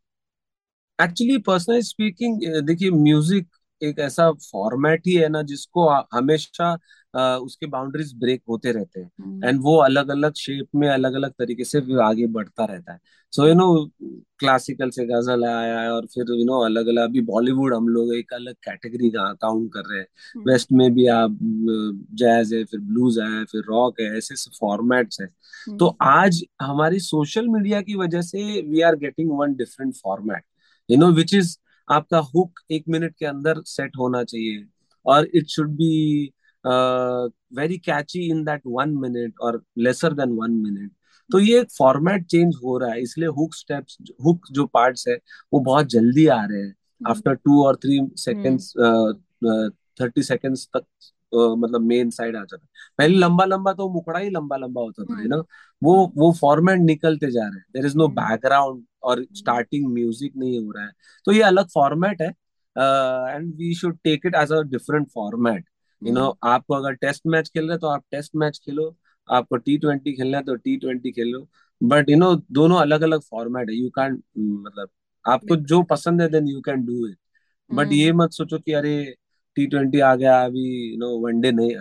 एक्चुअली 0.98 1.38
पर्सनली 1.38 1.82
स्पीकिंग 1.82 2.40
देखिए 2.62 2.90
म्यूज़िक 2.90 3.48
एक 3.80 3.98
ऐसा 3.98 4.30
फॉर्मेट 4.32 5.06
ही 5.06 5.14
है 5.14 5.28
ना 5.28 5.42
जिसको 5.42 5.88
हमेशा 6.12 6.76
उसके 7.14 7.66
बाउंड्रीज 7.68 8.12
ब्रेक 8.16 8.42
होते 8.48 8.72
रहते 8.72 9.00
हैं 9.00 9.08
एंड 9.08 9.44
हम्म। 9.44 9.58
वो 9.58 9.76
अलग 9.82 10.08
अलग 10.10 10.34
शेप 10.36 10.66
में 10.74 10.88
अलग 10.88 11.14
अलग 11.14 11.32
तरीके 11.38 11.64
से 11.64 11.78
आगे 12.02 12.26
बढ़ता 12.28 12.64
रहता 12.64 12.92
है 12.92 13.00
सो 13.32 13.46
यू 13.46 13.54
नो 13.54 13.66
क्लासिकल 14.38 14.90
से 14.90 15.04
गज़ल 15.06 15.44
आया 15.44 15.78
है 15.80 15.90
और 15.90 16.06
फिर 16.06 16.24
यू 16.24 16.36
you 16.36 16.46
नो 16.46 16.52
know, 16.52 16.64
अलग 16.64 16.86
अलग 16.86 17.02
अभी 17.02 17.20
बॉलीवुड 17.22 17.74
हम 17.74 17.88
लोग 17.88 18.14
एक 18.14 18.32
अलग 18.32 18.54
कैटेगरी 18.64 19.10
का 19.10 19.32
काउंट 19.34 19.70
कर 19.72 19.88
रहे 19.90 20.00
हैं 20.00 20.42
वेस्ट 20.46 20.72
हम्म। 20.72 20.82
में 20.82 20.94
भी 20.94 21.06
आप 21.08 21.38
जैज 22.14 22.52
है 22.54 22.64
फिर 22.64 22.80
ब्लूज 22.82 23.18
है 23.18 23.44
फिर 23.44 23.62
रॉक 23.68 24.00
है 24.00 24.06
ऐसे 24.18 24.34
ऐसे 24.34 24.50
फॉर्मेट्स 24.58 25.20
है 25.20 25.26
तो 25.68 25.86
हम्म। 25.86 26.10
आज 26.10 26.44
हमारी 26.62 27.00
सोशल 27.00 27.48
मीडिया 27.48 27.80
की 27.80 27.94
वजह 27.96 28.22
से 28.22 28.60
we 28.62 28.80
are 28.82 28.96
getting 28.98 29.30
one 29.32 29.54
different 29.54 29.94
format 29.96 30.44
you 30.88 30.98
know 30.98 31.10
which 31.12 31.34
is 31.34 31.56
आपका 31.88 32.18
हुक 32.34 32.60
एक 32.70 32.84
मिनट 32.88 33.14
के 33.16 33.26
अंदर 33.26 33.62
सेट 33.68 33.96
होना 33.98 34.22
चाहिए 34.24 34.64
और 35.06 35.28
it 35.34 35.46
should 35.48 35.70
be 35.76 36.32
very 36.64 37.78
catchy 37.78 38.26
in 38.30 38.42
that 38.44 38.62
one 38.66 38.96
minute 38.98 39.40
और 39.40 39.62
लेसर 39.78 40.12
देन 40.14 40.36
वन 40.38 40.50
मिनट 40.64 40.90
तो 41.30 41.38
ये 41.40 41.60
एक 41.60 41.70
फॉर्मेट 41.72 42.26
चेंज 42.26 42.54
हो 42.64 42.76
रहा 42.78 42.90
है 42.92 43.00
इसलिए 43.02 43.28
हुक 43.38 43.54
स्टेप्स 43.54 43.96
हुक 44.24 44.46
जो 44.52 44.66
पार्ट्स 44.74 45.08
है 45.08 45.14
वो 45.52 45.60
बहुत 45.60 45.86
जल्दी 45.90 46.26
आ 46.26 46.44
रहे 46.44 46.60
हैं. 46.60 46.74
आफ्टर 47.00 47.34
टू 47.34 47.62
और 47.64 47.76
थ्री 47.84 48.00
सेकेंड्स 48.18 48.72
थर्टी 50.00 50.22
सेकेंड्स 50.22 50.66
तक 50.76 50.84
uh, 51.32 51.56
मतलब 51.58 51.80
मेन 51.82 52.10
साइड 52.10 52.36
आ 52.36 52.40
जाता 52.40 52.56
है. 52.56 52.68
पहले 52.98 53.16
लंबा 53.18 53.44
लंबा 53.44 53.72
तो 53.72 53.88
मुकड़ा 53.92 54.18
ही 54.18 54.30
लंबा 54.30 54.56
लंबा 54.56 54.80
होता 54.80 55.04
था 55.04 55.22
ना 55.26 55.36
वो 55.82 56.12
वो 56.16 56.32
फॉर्मेट 56.40 56.80
निकलते 56.80 57.30
जा 57.30 57.42
रहे 57.42 57.56
हैं. 57.56 57.64
देर 57.74 57.86
इज़ 57.86 57.96
नो 57.98 58.08
बैकग्राउंड 58.20 58.84
और 59.02 59.24
स्टार्टिंग 59.36 59.92
म्यूज़िक 59.92 60.32
नहीं 60.36 60.58
हो 60.64 60.70
रहा 60.72 60.84
है. 60.84 60.92
तो 61.26 61.32
ये 61.32 61.42
अलग 61.42 61.68
फॉर्मेट 61.74 62.22
है 62.22 62.28
and 63.36 63.54
we 63.56 63.74
should 63.74 63.98
take 64.04 64.26
it 64.26 64.34
as 64.42 64.52
a 64.52 64.60
different 64.70 65.08
format 65.14 65.64
you 66.02 66.12
know 66.14 66.26
आपको 66.44 66.75
अगर 66.75 66.94
टेस्ट 66.96 67.26
मैच 67.26 67.49
खेल 67.49 67.69
रहे 67.69 67.78
तो 67.78 67.87
आप 67.88 68.04
टेस्ट 68.10 68.37
मैच 68.37 68.58
खेलो। 68.64 68.94
आपको 69.28 69.56
टी 69.56 69.76
ट्वेंटी 69.78 70.12
खेलना 70.12 70.38
है 70.38 70.44
तो 70.44 70.54
टी 70.56 70.76
ट्वेंटी 70.76 71.10
खेलो। 71.12 71.46
बट 71.81 72.10
यू 72.10 72.16
नो 72.19 72.34
दोनों 72.52 72.78
अलग 72.81 73.02
अलग 73.02 73.20
फॉर्मेट 73.22 73.70
है 73.70 73.76
यू 73.76 73.88
कैन 73.90 74.22
मतलब 74.38 74.88
आपको 75.25 75.56
जो 75.56 75.82
पसंद 75.82 76.22
है 76.22 76.29
then 76.29 76.48
you 76.48 76.60
can 76.60 76.84
do 76.86 77.06
it 77.08 77.17
but 77.70 77.93
ये 77.93 78.12
मत 78.12 78.32
सोचो 78.32 78.58
कि 78.58 78.72
अरे 78.72 78.94
टी 79.56 79.67
ट्वेंटी 79.67 80.00
आ 80.00 80.15
गया 80.17 80.41
अभी 80.44 80.67
यू 80.93 80.98
नो 80.98 81.08
वनडे 81.20 81.53
नहीं 81.53 81.74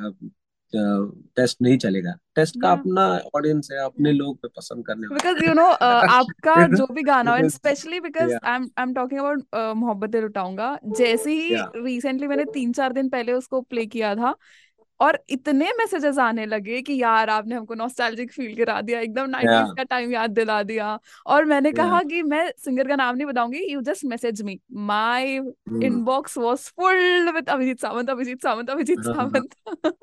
टेस्ट 0.76 1.62
नहीं 1.62 1.78
चलेगा। 1.78 2.14
टेस्ट 2.36 2.56
का 2.62 2.72
अपना 2.72 3.06
ऑडियंस 3.36 3.70
है 3.72 3.84
अपने 3.86 4.12
लोग 4.14 4.38
पे 4.38 4.48
पसंद 4.48 4.86
करने 4.86 5.08
बिकॉज़ 5.08 5.44
यू 5.46 5.54
नो 5.54 5.66
आपका 5.66 6.56
जो 6.68 6.88
भी 6.94 7.04
गाना 7.04 7.36
है 7.36 7.50
specially 7.50 8.00
because 8.00 8.34
I 8.34 8.56
am 8.56 8.64
I 8.64 8.84
am 8.84 8.94
talking 8.94 9.20
about 9.20 9.76
मोहब्बत 9.78 10.16
लुटाऊँगा। 10.16 10.78
जैसे 10.98 11.32
ही 11.34 11.56
रिसेंटली 11.78 12.28
मैंने 12.28 12.44
तीन 12.54 12.74
चार 12.74 12.94
दिन 12.94 13.10
पहले 13.10 13.34
उसको 13.34 13.62
प्ले 13.64 13.86
किया 13.88 14.16
था 14.16 14.36
और 15.00 15.18
इतने 15.30 15.72
मैसेजेस 15.78 16.18
आने 16.20 16.46
लगे 16.46 16.82
कि 16.82 17.02
यार 17.02 17.30
आपने 17.30 17.56
हमको 17.56 17.74
नॉस्टैल्जिक 17.76 18.32
फील 18.32 18.56
करा 18.56 18.80
दिया। 18.82 19.00
एकदम 19.00 19.30
नाइनटीज 19.30 19.74
का 19.78 19.84
टाइम 19.86 20.12
याद 20.12 20.32
दिला 20.32 20.62
दिया। 20.64 20.98
और 21.26 21.46
मैंने 21.46 21.72
कहा 21.72 22.02
कि 22.04 22.22
मैं 22.24 22.52
सिंगर 22.58 22.88
का 22.88 22.96
नाम 22.96 23.16
नहीं 23.16 23.28
बताऊँगी 23.28 23.64
you 23.72 23.82
just 23.82 24.06
message 24.06 24.42
me 24.42 24.60
my 24.90 25.36
inbox 25.84 26.38
was 26.38 26.58
full 26.78 27.32
with 27.32 27.50
Abhijeet 27.50 27.82
Sawant 27.82 28.10
Abhijeet 28.10 28.42
Sawant 28.44 28.70
Abhijeet 28.70 29.00
Sawant 29.04 29.98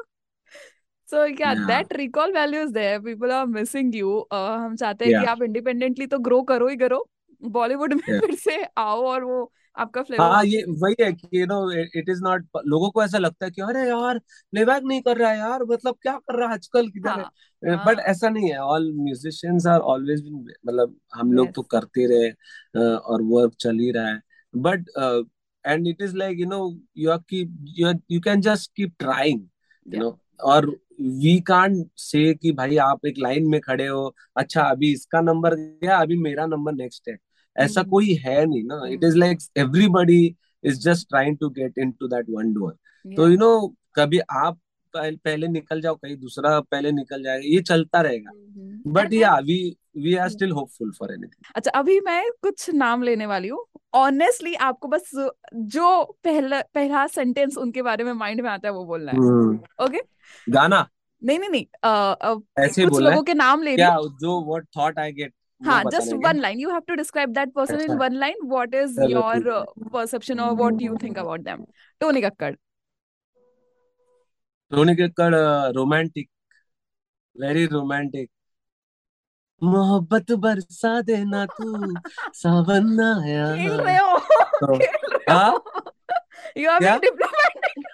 so 1.11 1.27
क्या 1.37 1.53
that 1.57 1.93
recall 1.97 2.33
value 2.33 2.63
is 2.63 2.73
there 2.73 2.99
people 3.01 3.31
are 3.33 3.47
missing 3.49 3.95
you 3.97 4.17
हम 4.33 4.75
चाहते 4.77 5.05
हैं 5.05 5.13
yeah. 5.13 5.25
कि 5.25 5.31
आप 5.31 5.43
इंडिपेंडेंटली 5.43 6.07
तो 6.07 6.19
ग्रो 6.19 6.43
करो 6.51 6.69
ही 6.69 6.77
करो. 6.77 7.07
बॉलीवुड 7.43 7.93
में 7.95 8.03
yeah. 8.03 8.21
फिर 8.21 8.35
से 8.37 8.63
आओ 8.79 9.03
और 9.07 9.25
वो 9.25 9.51
आपका 9.77 10.03
फ्लेवर 10.03 10.25
हाँ 10.25 10.45
ये 10.45 10.63
वही 10.81 10.95
है 11.01 11.13
कि 11.13 11.41
you 11.41 11.47
know 11.47 11.71
it 11.73 12.09
is 12.09 12.23
not 12.23 12.47
लोगों 12.67 12.91
को 12.91 13.03
ऐसा 13.05 13.19
लगता 13.19 13.45
है 13.47 13.51
कि 13.51 13.63
अरे 13.63 13.87
यार 13.89 14.19
प्लेबैक 14.53 14.83
नहीं 14.85 15.01
कर 15.03 15.17
रहा 15.17 15.31
है 15.31 15.39
यार 15.39 15.63
मतलब 15.71 15.97
क्या 16.03 16.13
कर 16.13 16.39
रहा 16.39 16.49
है 16.49 16.55
आजकल 16.55 16.89
किधर 16.89 17.11
हाँ, 17.11 17.31
है 17.63 17.77
बट 17.77 18.01
हाँ. 18.01 18.07
ऐसा 18.07 18.29
नहीं 18.29 18.51
है। 18.51 18.59
All 18.59 18.91
musicians 18.95 19.67
are 19.67 19.81
always 19.93 20.23
been 20.23 20.45
मतलब 20.67 20.97
हम 21.15 21.33
लोग 21.33 21.53
तो 21.55 21.63
करते 21.75 22.07
रहे 22.07 22.91
और 22.97 23.23
वर्क 23.31 23.55
चल 23.61 23.79
ही 23.79 23.91
रहा 23.91 24.09
है। 24.09 24.21
But 24.55 24.85
and 25.65 25.87
it 25.89 26.03
is 26.03 26.17
like 26.17 26.41
you 26.41 26.47
know 26.47 26.61
you 26.99 27.11
are 27.11 27.19
keep 27.31 28.05
you 28.11 28.21
can 28.21 28.41
just 28.41 28.71
keep 28.77 28.95
trying 28.99 29.47
you 29.87 30.01
know 30.01 30.19
और 30.41 30.71
वी 30.99 31.39
कान 31.41 31.83
से 31.97 32.33
कि 32.35 32.53
भाई 32.53 32.77
आप 32.83 33.07
एक 33.07 33.19
लाइन 33.19 33.49
में 33.49 33.61
खड़े 33.61 33.87
हो। 33.87 34.15
अच्छा 34.37 34.63
अभी 34.63 34.93
इसका 34.93 35.21
नंबर 35.21 35.55
गया 35.55 35.97
अभी 35.97 36.17
मेरा 36.19 36.47
नंबर 36.47 36.73
नेक्स्ट 36.75 37.09
है। 37.09 37.17
ऐसा 37.57 37.73
mm-hmm. 37.73 37.91
कोई 37.91 38.15
है 38.15 38.45
नहीं 38.47 38.63
ना। 38.65 38.81
It 38.89 39.05
is 39.05 39.17
like 39.17 39.39
everybody 39.57 40.25
is 40.65 40.81
just 40.81 41.09
trying 41.09 41.37
to 41.39 41.49
get 41.51 41.79
in 41.79 41.91
to 41.91 42.09
that 42.09 42.27
one 42.31 42.53
door 42.53 42.73
तो 43.05 43.29
यू 43.29 43.37
नो 43.37 43.75
कभी 43.95 44.19
आप 44.19 44.59
पहले 44.95 45.49
निकल 45.49 45.81
जाओ 45.81 45.95
कहीं 45.95 46.17
दूसरा 46.17 46.59
पहले 46.61 46.93
निकल 46.93 47.23
जाएगा 47.23 47.47
ये 47.47 47.61
चलता 47.63 48.01
रहेगा। 48.01 48.31
But 48.93 49.13
yeah 49.13 49.35
we 49.39 49.59
we 49.97 50.15
are 50.15 50.29
still 50.29 50.51
hopeful 50.51 50.93
for 50.99 51.13
anything 51.13 51.53
अच्छा 51.57 51.71
अभी 51.71 51.99
मैं 52.01 52.23
कुछ 52.43 52.71
नाम 52.75 53.03
लेने 53.03 53.27
वाली 53.27 53.49
हूँ। 53.49 53.65
ऑनेस्टली 53.95 54.55
आपको 54.55 54.89
बस 54.89 55.11
जो 55.55 55.89
पहला 56.25 56.61
पहला 56.75 57.07
सेंटेंस 57.07 57.57
उनके 57.59 57.83
बारे 57.83 58.05
में 58.05 58.13
माइंड 58.13 58.41
में 58.41 58.51
आता 58.51 58.69
है 58.69 58.73
वो 58.75 58.85
बोलना 58.85 59.13
है। 59.13 59.19
ओके 59.87 60.01
गाना? 60.47 60.87
नहीं 61.23 61.39
नहीं 61.39 61.51
नहीं 61.51 61.65
अ, 61.83 61.89
अ, 61.89 62.35
ऐसे 62.59 62.85
कुछ 62.85 62.93
लोगों 63.03 63.23
के 63.23 63.35
नाम 63.35 63.63
ले 63.63 63.75
क्या 63.77 63.89
जो 64.21 64.41
व्हाट 64.49 64.67
थॉट 64.77 64.99
आई 64.99 65.13
गेट 65.13 65.33
हाँ 65.61 65.83
just 65.85 66.13
one 66.25 66.39
line 66.41 66.59
you 66.61 66.71
have 66.71 66.81
to 66.89 66.95
describe 66.95 67.31
that 67.33 67.53
person 67.53 67.81
in 67.81 67.97
one 67.99 68.15
line 68.15 68.37
what 68.45 68.75
is 68.75 69.01
your 69.11 69.49
perception 69.93 70.41
और 70.41 70.55
what 70.57 70.83
you 70.83 70.97
think 71.03 71.19
about 71.19 71.41
them 71.41 71.65
Tony 72.01 72.21
Kakkar 72.23 72.55
Tony 74.73 74.95
Kakkar 74.97 75.35
romantic 75.75 76.29
very 77.37 77.65
romantic 77.67 78.31
मोहब्बत 79.63 80.33
बरसा 80.33 81.01
देना 81.01 81.47
तू 81.47 81.95
सावन 82.35 83.01
आया 83.01 83.57
खेल 83.57 83.73
रहे 83.73 83.99
हो 83.99 84.19
तो 84.19 84.79
खेल 84.79 85.17
रहे 85.17 85.35
हाँ। 85.35 85.63
यू 86.59 86.71
आर 86.71 86.81
बीइंग 86.81 87.01
डिप्लोमेटिक 87.01 87.85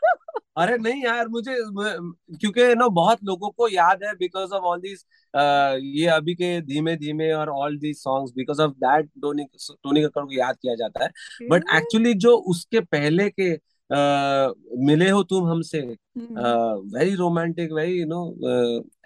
अरे 0.56 0.78
नहीं 0.78 1.04
यार 1.04 1.28
मुझे 1.28 1.56
क्योंकि 1.60 2.74
नो 2.74 2.88
बहुत 2.88 3.18
लोगों 3.24 3.50
को 3.50 3.68
याद 3.68 4.04
है 4.04 4.12
बिकॉज़ 4.14 4.50
ऑफ़ 4.50 4.62
ऑल 4.62 4.80
दीज 4.80 5.04
ये 5.96 6.06
अभी 6.06 6.34
के 6.34 6.60
धीमे 6.60 6.96
धीमे 6.96 7.32
और 7.32 7.48
all 7.48 7.78
these 7.78 7.96
songs 7.96 8.32
because 8.36 8.62
of 8.62 8.70
that 8.70 9.06
Tony 9.06 9.44
Tony 9.70 10.02
Kakkar 10.02 10.24
को 10.24 10.32
याद 10.32 10.56
किया 10.62 10.74
जाता 10.74 11.04
है। 11.04 11.10
बट 11.50 11.64
एक्चुअली 11.74 12.14
जो 12.14 12.36
उसके 12.36 12.80
पहले 12.80 13.28
के 13.30 13.56
uh, 13.56 13.62
मिले 13.92 15.10
हो 15.10 15.22
तुम 15.22 15.48
हमसे? 15.50 15.80
Very 16.96 17.14
romantic 17.14 17.72
very 17.72 17.98
you 18.00 18.06
know 18.06 18.20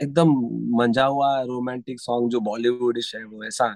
एकदम 0.02 0.30
मंजा 0.78 1.04
हुआ 1.04 1.40
रोमांटिक 1.42 2.00
सॉन्ग 2.00 2.30
जो 2.30 2.40
बॉलीवुडिश 2.40 3.14
है 3.16 3.24
वो 3.24 3.44
ऐसा। 3.44 3.74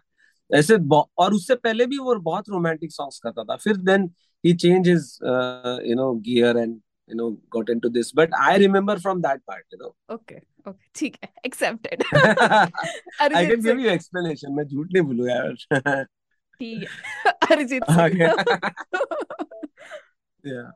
ऐसे 0.50 0.76
और 1.18 1.34
उससे 1.34 1.54
पहले 1.54 1.86
भी 1.86 1.98
वो 1.98 2.14
बहुत 2.14 2.48
रोमांटिक 2.48 2.92
सॉन्ग्स 2.92 3.18
करता 3.18 3.44
था। 3.44 3.56
फिर 3.56 3.76
then 3.76 4.10
changed 4.44 4.88
his 4.90 5.04
uh, 5.32 5.76
you 5.88 5.96
know 5.96 6.06
gear 6.28 6.48
and 6.62 6.80
you 7.08 7.16
know 7.18 7.26
got 7.50 7.68
into 7.74 7.88
this. 7.88 8.08
But 8.12 8.32
i 8.40 8.56
remember 8.62 8.96
from 8.98 9.20
that 9.26 9.42
part 9.50 9.64
you 9.72 9.78
know. 9.82 9.90
Okay 10.14 10.36
okay 10.70 10.88
ठीक 10.94 11.16
है 11.24 11.32
accepted 11.46 12.02
i 13.36 13.44
can 13.50 13.62
give 13.66 13.82
you 13.84 13.92
explanation 13.92 14.56
मैं 14.56 14.64
झूठ 14.64 14.92
नहीं 14.92 15.02
बोलूँ 15.02 15.28
यार। 15.28 16.04
ठीक 16.04 16.82
है 16.82 17.32
Arijit 17.52 17.82
okay. 18.06 18.30
Yeah. 20.44 20.70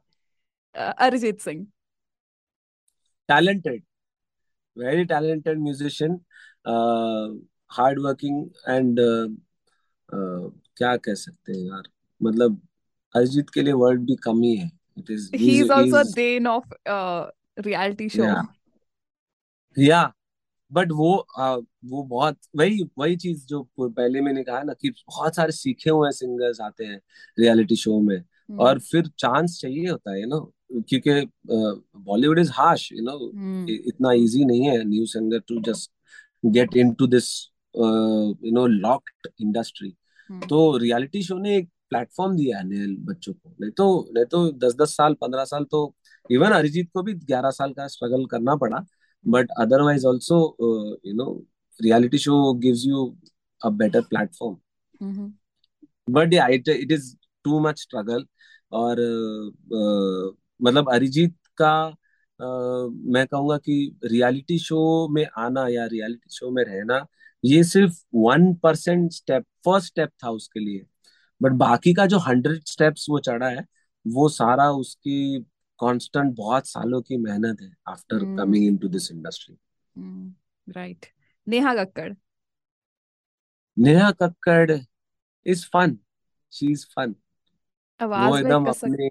Arijit 0.77 1.41
Singh. 1.41 1.67
talented 3.31 3.83
very 4.79 5.05
talented 5.07 5.59
musician 5.59 6.17
uh, 6.69 7.27
hard 7.71 7.99
working 7.99 8.37
and 8.69 9.01
uh, 9.01 9.27
uh, 10.09 10.51
क्या 10.77 10.97
कह 10.97 11.15
सकते 11.15 11.53
हैं 11.53 11.67
यार? 11.69 11.83
मतलब 12.23 12.61
अरिजीत 13.17 13.51
के 13.51 13.63
लिए 13.63 13.73
वर्ड 13.73 14.01
भी 14.01 14.17
कम 14.17 14.43
ही 14.43 14.57
है। 14.57 14.71
It 14.99 15.11
is 15.11 15.31
he's 15.37 15.71
Dane 16.17 16.47
of 16.47 16.65
uh, 16.89 17.27
reality 17.67 18.09
show. 18.09 18.25
Yeah. 18.25 18.45
या 19.79 20.15
बट 20.73 20.93
वो 20.93 21.27
आ, 21.39 21.57
वो 21.85 22.03
बहुत 22.03 22.39
वही 22.57 22.91
वही 22.99 23.17
चीज़ 23.17 23.47
जो 23.47 23.63
पहले 23.81 24.21
मैंने 24.21 24.45
कहा 24.45 24.63
ना 24.63 24.73
कि 24.73 24.91
बहुत 24.91 25.37
सारे 25.37 25.53
सीखे 25.53 25.91
हुए 25.91 26.11
सिंगर्स 26.13 26.61
आते 26.61 26.85
हैं 26.85 27.01
रियलिटी 27.39 27.77
शो 27.77 28.01
में। 28.01 28.25
और 28.59 28.71
हम्म 28.71 28.79
फिर 28.79 29.07
चांस 29.07 29.59
चाहिए 29.61 29.91
होता 29.91 30.13
है 30.13 30.21
यू 30.21 30.27
नो 30.27 30.53
क्योंकि 30.73 31.11
Bollywood 31.51 32.39
is 32.39 32.51
harsh 32.55 32.93
you 32.93 33.03
know 33.03 33.31
इतना 33.89 34.13
इजी 34.13 34.45
नहीं 34.45 34.63
है 34.63 34.85
new 34.85 35.07
singer 35.07 35.39
to 35.49 35.61
just 35.63 35.91
get 36.47 36.77
into 36.77 37.07
this 37.07 37.31
you 37.77 38.53
know 38.53 38.67
locked 38.67 39.29
industry 39.41 39.97
तो 40.49 40.77
रियलिटी 40.77 41.23
शो 41.23 41.39
ने 41.39 41.57
एक 41.57 41.69
प्लेटफॉर्म 41.91 42.37
दिया 42.37 42.59
है 42.59 42.67
नए 42.69 42.87
बच्चों 43.07 43.33
को। 43.33 43.55
नहीं 43.61 43.71
तो 43.71 44.09
नहीं 44.15 44.25
तो 44.25 44.51
दस 44.53 44.75
दस 44.81 44.97
साल 44.97 45.15
पंद्रह 45.15 45.45
साल 45.45 45.65
तो 45.65 45.95
इवन 46.31 46.51
अरिजीत 46.51 46.91
को 46.95 47.03
भी 47.03 47.15
ग्यारह 47.15 47.51
साल 47.51 47.73
का 47.73 47.87
स्ट्रगल 47.89 48.25
करना 48.27 48.57
पड़ा। 48.57 48.85
But 49.25 49.51
otherwise 49.61 50.07
also 50.07 50.57
you 51.07 51.15
know 51.15 51.45
know 51.83 52.09
show 52.11 52.19
show 52.19 52.55
gives 52.61 52.83
you 52.87 53.01
a 53.61 53.71
better 53.71 54.03
platform. 54.03 54.57
Hmm 55.03 55.33
but 56.09 56.33
yeah 56.33 56.49
it, 56.49 56.69
it 56.69 56.91
is 56.91 57.17
too 57.45 57.61
much 57.61 57.81
struggle 57.81 58.25
और 58.73 59.01
uh, 59.01 59.47
uh, 59.79 60.35
मतलब 60.63 60.93
अरिजीत 60.93 61.37
का 61.63 61.91
uh, 61.91 62.93
मैं 63.15 63.27
कहूँगा 63.27 63.57
कि 63.59 63.99
रियलिटी 64.05 64.59
शो 64.59 65.09
में 65.09 65.27
आना 65.39 65.69
या 65.69 65.87
रियलिटी 65.87 66.31
शो 66.31 66.51
में 66.51 66.65
रहना 66.65 67.07
ये 67.45 67.65
सिर्फ़ 67.65 68.05
one 68.15 68.55
percent 68.55 69.13
step 69.13 69.45
first 69.65 69.87
step 69.87 70.11
था 70.25 70.31
उसके 70.31 70.61
लिए। 70.61 70.87
बट 71.43 71.53
बाकी 71.53 71.95
का 71.95 72.07
जो 72.07 72.19
हंड्रेड 72.19 72.63
स्टेप्स 72.67 73.07
वो 73.11 73.19
चढ़ा 73.19 73.49
है 73.49 73.65
वो 74.07 74.29
सारा 74.29 74.71
उसकी 74.71 75.41
कांस्टेंट 75.81 76.37
बहुत 76.37 76.67
सालों 76.67 77.01
की 77.03 77.17
मेहनत 77.17 77.61
है 77.63 77.71
after 77.89 78.17
hmm. 78.17 78.37
Coming 78.39 78.67
into 78.67 78.89
this 78.89 79.11
industry. 79.13 79.57
Hmm 79.97 80.35
right. 80.73 81.07
Neha 81.49 81.85
Kakkar. 81.85 82.13
Neha 83.79 84.11
Kakkar 84.11 84.79
is 85.47 85.67
fun 85.67 85.99
she 86.53 86.73
is 86.73 86.87
fun. 86.87 87.15
वो 88.03 88.15
आवाज़ 88.15 88.41
एकदम 88.41 88.67
अपने 88.67 89.11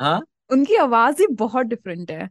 हाँ? 0.00 0.22
उनकी 0.50 0.76
आवाज़ 0.76 1.20
ही 1.22 1.26
बहुत 1.34 1.66
डिफरेंट 1.66 2.10
है। 2.10 2.28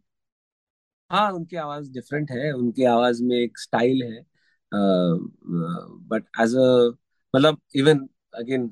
हाँ 1.12 1.31
उनकी 1.31 1.55
आवाज़ 1.57 1.91
डिफरेंट 1.93 2.31
है 2.31 2.51
उनकी 2.53 2.84
आवाज़ 2.86 3.24
में 3.24 3.36
एक 3.38 3.57
स्टाइल 3.60 4.03
है। 4.03 4.22
बट 6.10 6.24
एज 6.41 6.55
अ 6.55 6.89
मतलब 7.34 7.57
इवन 7.75 8.07
अगेन 8.36 8.69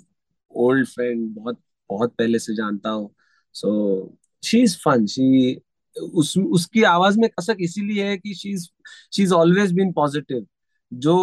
ओल्ड 0.56 0.88
फ्रेंड 0.88 1.30
बहुत 1.36 1.60
बहुत 1.90 2.14
पहले 2.18 2.40
से 2.40 2.56
जानता 2.56 2.90
हूँ। 2.90 3.10
So 3.56 4.18
she 4.44 4.62
is 4.64 4.78
fun 4.78 5.06
she 5.08 5.56
उस 5.96 6.38
उसकी 6.38 6.84
आवाज़ 6.84 7.20
में 7.20 7.30
कसक 7.30 7.58
इसीलिए 7.62 8.06
है 8.10 8.18
कि 8.18 8.34
she 8.36 8.50
is 8.52 8.68
she 9.16 9.24
is 9.24 9.34
always 9.34 9.72
been 9.74 9.92
positive 9.94 10.46
जो 10.92 11.16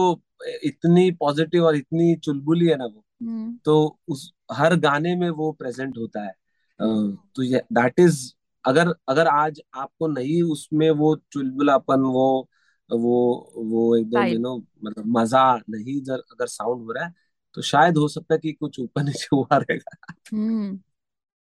इतनी 0.64 1.10
पॉजिटिव 1.20 1.64
और 1.66 1.76
इतनी 1.76 2.14
चुलबुली 2.16 2.66
है 2.66 2.76
ना 2.76 2.84
वो 2.84 3.04
हम्म। 3.22 3.56
तो 3.64 3.98
उस 4.08 4.32
हर 4.52 4.76
गाने 4.80 5.14
में 5.16 5.28
वो 5.30 5.50
प्रेजेंट 5.52 5.98
होता 5.98 6.22
है। 6.24 6.34
तो 6.80 7.42
ये 7.42 7.62
दैट 7.72 8.00
इज़ 8.00 8.20
अगर 8.64 8.94
अगर 9.08 9.26
आज 9.28 9.60
आपको 9.74 10.08
नहीं 10.08 10.42
उसमें 10.42 10.90
वो 10.90 11.14
चुलबुलापन 11.32 12.00
वो 12.00 12.48
वो 12.90 13.52
वो 13.56 13.96
एकदम 13.96 14.26
यू 14.26 14.38
नो 14.38 14.56
मतलब 14.84 15.04
मज़ा 15.18 15.44
नहीं 15.70 16.02
जर 16.02 16.18
अगर 16.32 16.46
साउंड 16.46 16.82
हो 16.82 16.92
रहा 16.92 17.04
है 17.04 17.14
तो 17.54 17.62
शायद 17.62 17.96
हो 17.96 18.08
सकता 18.08 18.34
है 18.34 18.38
कि 18.38 18.52
कुछ 18.52 18.80
ऊपर 18.80 19.02
नीचे 19.02 19.28
हुआ 19.36 19.56
रहेगा। 19.56 20.14
हम्म 20.32 21.02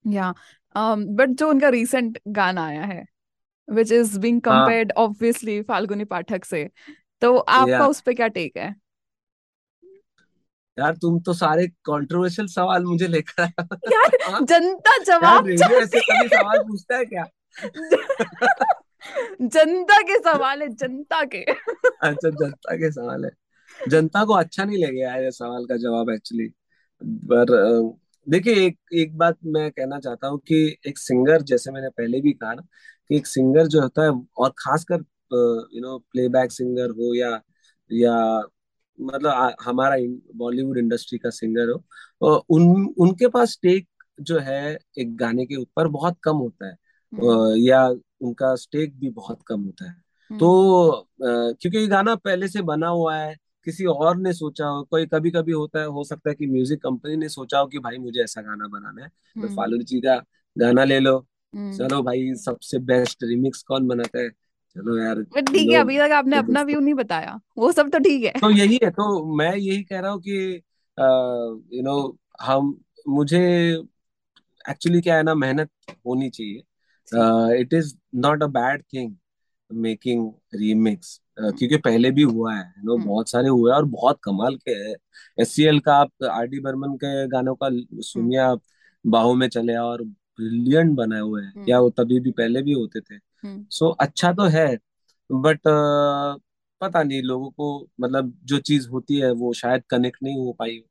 या 0.06 0.34
बट 0.76 1.30
जो 1.30 1.50
उनका 1.50 1.70
रीसेंट 1.70 2.20
गाना 2.28 2.66
आया 2.66 2.84
है 2.84 3.06
which 3.68 3.92
is 3.92 4.20
being 4.20 4.42
compared 4.42 4.92
obviously 4.98 5.62
Falguni 5.64 6.06
Pathak 6.06 6.46
से 6.46 6.70
तो 7.22 7.38
आपका 7.38 7.86
या 7.86 7.88
उस 7.88 8.02
पे 8.02 8.14
क्या 8.14 8.28
टेक 8.30 8.58
है? 8.58 8.76
यार 10.80 10.96
तुम 10.96 11.20
तो 11.20 11.34
सारे 11.34 11.68
कंट्रोवर्शियल 11.68 12.48
सवाल 12.48 12.84
मुझे 12.84 13.08
लेकर 13.08 13.44
यार 13.44 14.18
हाँ? 14.30 14.40
जनता 14.42 14.98
जवाब 15.04 15.50
ऐसे 15.50 16.00
कभी 16.00 16.28
सवाल 16.28 16.60
पूछता 16.60 16.98
है 16.98 17.06
क्या? 17.06 17.26
जनता 19.42 20.02
के 20.02 20.18
सवाल 20.20 20.62
है 20.62 20.68
जनता 20.70 21.24
के। 21.24 21.42
अच्छा 21.42 22.30
जनता 22.30 22.76
के 22.76 22.92
सवाल 22.92 23.26
है। 23.26 23.32
जनता 23.90 24.24
को 24.26 24.34
अच्छा 24.34 24.64
नहीं 24.64 24.78
लगेगा 24.78 25.08
यार 25.10 25.24
ये 25.24 25.32
सवाल 25.32 25.66
का 25.66 25.78
जवाब 25.78 26.10
एक्चुअली 26.10 26.48
पर 27.32 27.52
देखिए 28.28 28.66
एक 28.66 28.78
एक 28.94 29.18
बात 29.18 29.38
मैं 29.46 29.72
कहना 29.72 30.00
चाहता 30.00 30.28
हूँ 30.28 30.40
कि 30.40 30.78
एक 30.88 30.98
सिंगर 30.98 31.42
जैसे 31.42 31.72
मैंने 31.72 31.90
पहले 31.90 32.22
भी 32.22 32.32
कहा 32.34 32.54
ना 32.54 32.62
कि 33.10 33.16
एक 33.18 33.28
सिंगर 33.28 33.68
जो 33.68 33.82
होता 33.82 34.04
है 34.04 34.12
और 34.38 34.50
खासकर 34.50 35.04
यू 35.74 35.82
नो 35.82 35.98
प्लेबैक 36.12 36.52
सिंगर 36.52 36.90
हो 36.90 37.14
या 37.16 37.30
या 37.92 38.16
मतलब 39.02 39.56
हमारा 39.62 39.96
बॉलीवुड 40.36 40.78
इंडस्ट्री 40.78 41.20
का 41.20 41.30
सिंगर 41.30 41.70
हो 41.70 42.46
उन 42.50 42.94
उनके 42.98 43.28
पास 43.28 43.60
टेक 43.62 43.88
जो 44.22 44.40
है 44.40 44.78
एक 45.00 45.16
गाने 45.18 45.46
के 45.46 45.56
ऊपर 45.56 45.88
बहुत 45.88 46.18
कम 46.24 46.36
होता 46.36 46.68
है 46.68 46.78
हम्म। 47.14 47.56
या 47.58 47.88
उनका 48.22 48.56
स्टेक 48.56 49.00
भी 49.00 49.10
बहुत 49.10 49.40
कम 49.48 49.62
होता 49.62 49.86
है। 49.86 49.96
तो 50.32 50.90
हम्म 50.92 51.54
क्योंकि 51.54 51.78
ये 51.78 51.88
गाना 51.88 52.16
पहले 52.16 52.48
से 52.48 52.62
बना 52.62 52.88
हुआ 52.88 53.16
है 53.18 53.36
किसी 53.66 53.86
और 53.86 54.18
ने 54.18 54.34
सोचा 54.34 54.68
हो 54.68 54.84
कोई 54.84 55.06
कभी 55.06 55.32
कभी 55.32 55.52
होता 55.52 55.80
है 55.80 55.86
हो 55.86 56.04
सकता 56.04 56.30
है 56.30 56.36
कि 56.36 56.48
म्यूज़िक 56.48 56.82
कंपनी 56.84 57.16
ने 57.16 57.30
सोचा 57.30 57.60
हो 57.60 57.68
कि 57.68 57.80
भाई 57.80 57.98
मुझे 57.98 58.24
ऐसा 58.24 58.42
गाना 58.42 58.68
बनाना 58.68 59.04
है 59.04 59.10
तो 59.10 59.42
हम्म। 59.42 59.56
फालू 59.56 59.78
जी 59.78 60.00
का 60.00 60.24
गाना 60.58 60.84
ले 60.84 61.00
लो। 61.00 61.28
चलो 61.56 62.04
भाई 62.04 62.34
सबसे 62.36 62.80
बेस्ट 62.80 63.24
रिमिक्स 63.24 63.64
कौन 63.64 63.88
बनाता 63.88 64.20
है? 64.20 64.30
चलो 64.78 64.98
यार 64.98 65.20
बट 65.36 65.50
ठीक 65.50 65.70
है 65.70 65.78
अभी 65.78 65.98
तक 65.98 66.12
आपने 66.14 66.38
अपना 66.38 66.62
व्यू 66.64 66.80
नहीं 66.80 66.94
बताया। 66.94 67.40
वो 67.58 67.72
सब 67.72 67.90
तो 67.90 68.00
ठीक 68.00 68.24
है। 68.24 68.32
तो 68.42 68.50
यही 68.52 68.80
है 68.84 68.90
तो 68.92 69.36
मैं 69.38 69.56
यही 69.56 69.84
कह 69.84 70.00
रहा 70.00 70.12
हूँ 70.12 70.22
कि 70.22 70.40
यू 71.78 71.84
नो 71.84 71.96
हम 72.42 72.76
मुझे 73.10 73.40
एक्चुअली 74.66 75.02
क्या 75.02 75.16
है 75.16 75.24
ना 75.24 75.34
मेहनत 75.36 75.70
होनी 75.90 76.30
चाहिए। 76.30 77.60
It 77.62 77.74
is 77.74 77.94
not 78.16 78.44
a 78.44 78.48
bad 78.58 78.82
thing 78.94 79.16
making 79.70 80.30
remix 80.56 81.20
क्योंकि 81.40 81.78
पहले 81.78 82.12
भी 82.12 82.24
हुआ 82.24 82.54
है 82.56 82.74
नो 82.86 82.96
हम्म। 82.96 83.08
बहुत 83.08 83.30
सारे 83.30 83.50
हुए 83.50 83.72
हैं 83.72 83.78
और 83.78 83.86
बहुत 83.88 84.20
कमाल 84.24 84.56
के 84.58 84.72
हैं। 84.74 84.96
एस 85.38 85.56
का 85.86 85.96
आप 85.96 86.24
आर 86.32 86.48
डी 86.48 86.60
बर्मन 86.60 86.96
के 87.04 87.28
गानों 87.28 87.56
का 87.56 87.68
हम्म। 87.68 88.02
सुनिए 88.04 88.40
आप 88.40 88.62
बाहों 89.06 89.34
में 89.36 89.48
चले 89.50 89.76
और 89.78 90.04
ब्रिलियंट 90.04 90.96
बनाए 90.96 91.22
हुए 91.22 91.42
हैं। 91.44 91.64
क्या 91.66 91.80
वो 91.80 91.90
तभी 91.90 92.20
भी 92.20 92.32
पहले 92.34 92.62
भी 92.62 92.74
होते 92.74 93.00
थे? 93.02 93.16
हम्म। 93.44 93.66
सो 93.70 93.90
अच्छा 93.90 94.34
तो 94.34 94.44
है 94.44 94.68
बट 95.32 95.58
uh, 95.58 96.42
पता 96.82 97.04
नहीं 97.04 97.22
लोगों 97.22 97.50
को 97.50 97.88
मतलब 98.02 98.34
जो 98.44 98.58
चीज़ 98.60 98.90
होती 98.90 99.18
है 99.18 99.32
वो 99.32 99.54
शायद 99.54 99.84
कनेक्ट 99.90 100.24
नहीं 100.24 100.38
हो 100.46 100.54
पाई। 100.60 100.84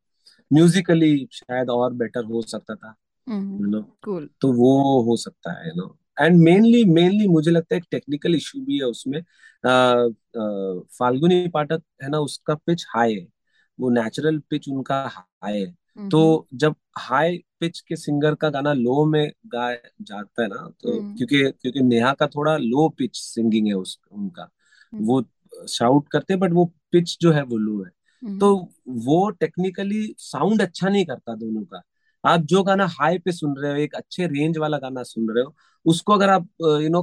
म्यूजिकली 0.52 1.28
शायद 1.32 1.70
और 1.70 1.92
बेटर 1.92 2.24
हो 2.24 2.42
सकता 2.42 2.74
था 2.74 2.94
यू 3.28 3.66
नो 3.66 3.82
कूल 4.04 4.28
तो 4.40 4.52
वो 4.52 5.02
हो 5.02 5.16
सकता 5.16 5.52
है 5.52 5.68
you 5.68 5.74
know 5.76 5.98
and 6.20 6.38
mainly 6.38 6.84
mainly 6.84 7.28
मुझे 7.28 7.50
लगता 7.50 7.74
है 7.74 7.78
एक 7.78 7.86
टेक्निकल 7.90 8.34
इशू 8.34 8.60
भी 8.60 8.78
है 8.78 8.84
उसमें। 8.84 9.20
फाल्गुनी 10.98 11.48
पाठक 11.48 11.82
है 12.02 12.08
ना 12.08 12.18
उसका 12.18 12.54
पिच 12.54 12.86
हाई 12.88 13.14
है। 13.14 13.26
वो 13.80 13.90
नेचुरल 13.90 14.38
पिच 14.50 14.68
उनका 14.68 15.02
हाई 15.14 15.60
है। 15.60 15.74
तो 15.96 16.46
जब 16.54 16.74
हाई 16.98 17.38
पिच 17.60 17.80
के 17.80 17.96
सिंगर 17.96 18.34
का 18.34 18.50
गाना 18.50 18.72
लो 18.72 19.04
में 19.04 19.32
गाया 19.46 19.90
जाता 20.02 20.42
है 20.42 20.48
ना 20.48 20.70
तो 20.80 21.00
हम्म। 21.00 21.16
क्योंकि 21.16 21.42
क्योंकि 21.50 21.80
नेहा 21.80 22.12
का 22.12 22.26
थोड़ा 22.26 22.56
लो 22.56 22.88
पिच 22.88 23.16
सिंगिंग 23.16 23.66
है 23.66 23.72
उस 23.72 23.98
उनका। 24.12 24.48
हम्म। 24.92 25.04
वो 25.04 25.24
शाउट 25.68 26.08
करते 26.08 26.36
बट 26.36 26.52
वो 26.52 26.64
पिच 26.92 27.16
जो 27.20 27.32
है 27.32 27.42
वो 27.42 27.56
लो 27.56 27.82
है। 27.84 27.90
तो 28.38 28.68
वो 28.88 29.30
टेक्निकली 29.30 30.14
साउंड 30.18 30.62
अच्छा 30.62 30.88
नहीं 30.88 31.04
करता 31.04 31.34
दोनों 31.34 31.62
का। 31.62 31.82
आप 32.24 32.40
जो 32.40 32.62
गाना 32.62 32.86
हाई 32.90 33.18
पे 33.18 33.32
सुन 33.32 33.56
रहे 33.56 33.70
हो 33.72 33.78
एक 33.78 33.94
अच्छे 33.94 34.26
रेंज 34.26 34.58
वाला 34.58 34.78
गाना 34.78 35.02
सुन 35.02 35.28
रहे 35.30 35.44
हो 35.44 35.54
उसको 35.86 36.12
अगर 36.12 36.28
आप 36.28 36.48
you 36.62 36.88
know 36.88 37.02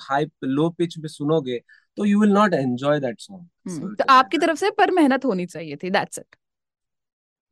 high 0.00 0.26
low 0.44 0.68
pitch 0.70 0.98
पे 0.98 1.08
सुनोगे 1.08 1.60
तो 1.96 2.04
you 2.04 2.20
will 2.20 2.30
not 2.30 2.54
enjoy 2.54 3.00
that 3.00 3.20
song 3.20 3.96
तो 3.96 4.04
आपकी 4.08 4.38
तरफ़ 4.38 4.58
से 4.58 4.70
पर 4.70 4.90
मेहनत 4.90 5.24
होनी 5.24 5.46
चाहिए 5.46 5.76
थी 5.76 5.90
दैट्स 5.90 6.18
इट 6.18 6.36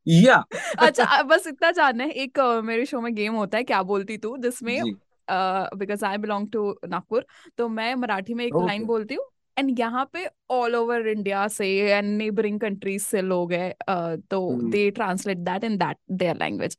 या। 0.05 0.43
अच्छा 0.79 1.21
बस 1.23 1.47
इतना 1.47 1.71
जानना 1.71 2.03
है 2.03 2.11
एक 2.23 2.39
मेरे 2.65 2.85
शो 2.85 3.01
में 3.01 3.13
गेम 3.15 3.33
होता 3.35 3.57
है 3.57 3.63
क्या 3.63 3.81
बोलती 3.83 4.17
तू? 4.17 4.35
जिसमें 4.37 4.83
because 5.27 6.03
I 6.05 6.17
belong 6.17 6.49
to 6.51 6.71
Nagpur 6.87 7.25
तो 7.57 7.67
मैं 7.69 7.93
मराठी 7.95 8.33
में 8.33 8.45
एक 8.45 8.59
लाइन 8.59 8.83
ओके 8.83 8.85
बोलती 8.85 9.15
हूँ 9.15 9.25
एंड 9.57 9.79
यहाँ 9.79 10.05
पे 10.13 10.27
ऑल 10.49 10.75
ओवर 10.75 11.07
इंडिया 11.07 11.47
से 11.47 11.67
एंड 11.91 12.17
नेबरिंग 12.17 12.59
कंट्रीज़ 12.59 13.03
से 13.05 13.21
लोग 13.21 13.53
हैं 13.53 13.73
तो 14.21 14.39
they 14.65 14.89
translate 14.91 15.37
that 15.39 15.63
in 15.63 15.77
that 15.77 15.97
their 16.11 16.35
language 16.37 16.77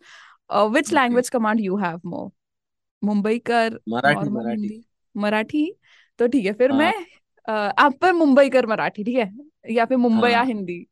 which 0.72 0.92
language 0.92 1.28
command 1.30 1.60
you 1.60 1.76
have 1.76 2.00
more 2.06 2.30
Mumbai 3.02 3.38
कर 3.46 3.78
मराठी 3.88 4.28
मराठी। 4.30 4.74
मराठी? 5.14 5.72
तो 6.18 6.26
ठीक 6.28 6.46
है 6.46 6.52
फिर 6.54 6.72
मैं 6.72 6.92
हाँ 6.92 6.94
अ, 7.48 7.52
आप 7.52 7.98
पर 8.00 8.12
मुंबई 8.12 8.48
कर 8.50 8.66
मराठी 8.66 9.04
ठीक 9.04 9.16
है? 9.16 9.32
या 9.70 9.84
फिर 9.84 9.96
मुंबई 9.98 10.30
या 10.30 10.40
हाँ। 10.40 10.44
हिंदी? 10.44 10.86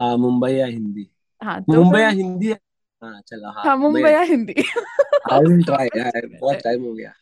हाँ 0.00 0.16
मुंबई 0.18 0.52
या 0.52 0.66
हिंदी। 0.66 1.08
हाँ 1.42 1.60
तो 1.62 1.82
मुंबई 1.82 2.00
या 2.00 2.08
हिंदी 2.10 2.48
है? 2.48 2.58
हाँ 3.02 3.20
चलो 3.26 3.50
हाँ 3.50 3.64
हाँ 3.64 3.76
मुंबई 3.76 3.92
मुंबई। 3.92 4.10
या 4.10 4.20
हिंदी। 4.22 4.54
आई 5.32 5.40
विल 5.40 5.62
ट्राई 5.64 5.86
यार 5.96 6.26
बहुत 6.26 6.56
टाइम 6.64 6.82
हो 6.84 6.92
गया। 6.94 7.12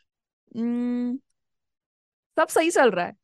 हम्म, 0.57 1.19
सब 2.37 2.49
सही 2.49 2.71
चल 2.71 2.91
रहा 2.91 3.07
है। 3.07 3.17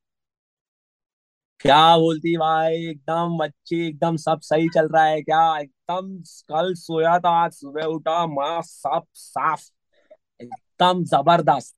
क्या 1.60 1.96
बोलती 1.96 2.36
भाई? 2.36 2.74
एकदम 2.88 3.38
अच्छी 3.44 3.80
एकदम 3.88 4.16
सब 4.16 4.40
सही 4.40 4.68
चल 4.68 4.88
रहा 4.88 5.04
है 5.04 5.22
क्या? 5.22 5.40
एकदम 5.58 6.12
कल 6.48 6.72
सोया 6.74 7.18
था 7.18 7.30
आज 7.44 7.52
सुबह 7.52 7.84
उठा 7.86 8.26
माँ 8.26 8.60
सब 8.62 9.06
साफ़ 9.14 9.64
एकदम 10.40 11.04
ज़बरदस्त। 11.04 11.74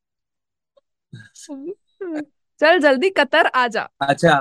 चल 2.60 2.78
जल्दी 2.78 3.10
कतर 3.10 3.46
आ 3.46 3.66
जा। 3.68 3.88
अच्छा 4.00 4.34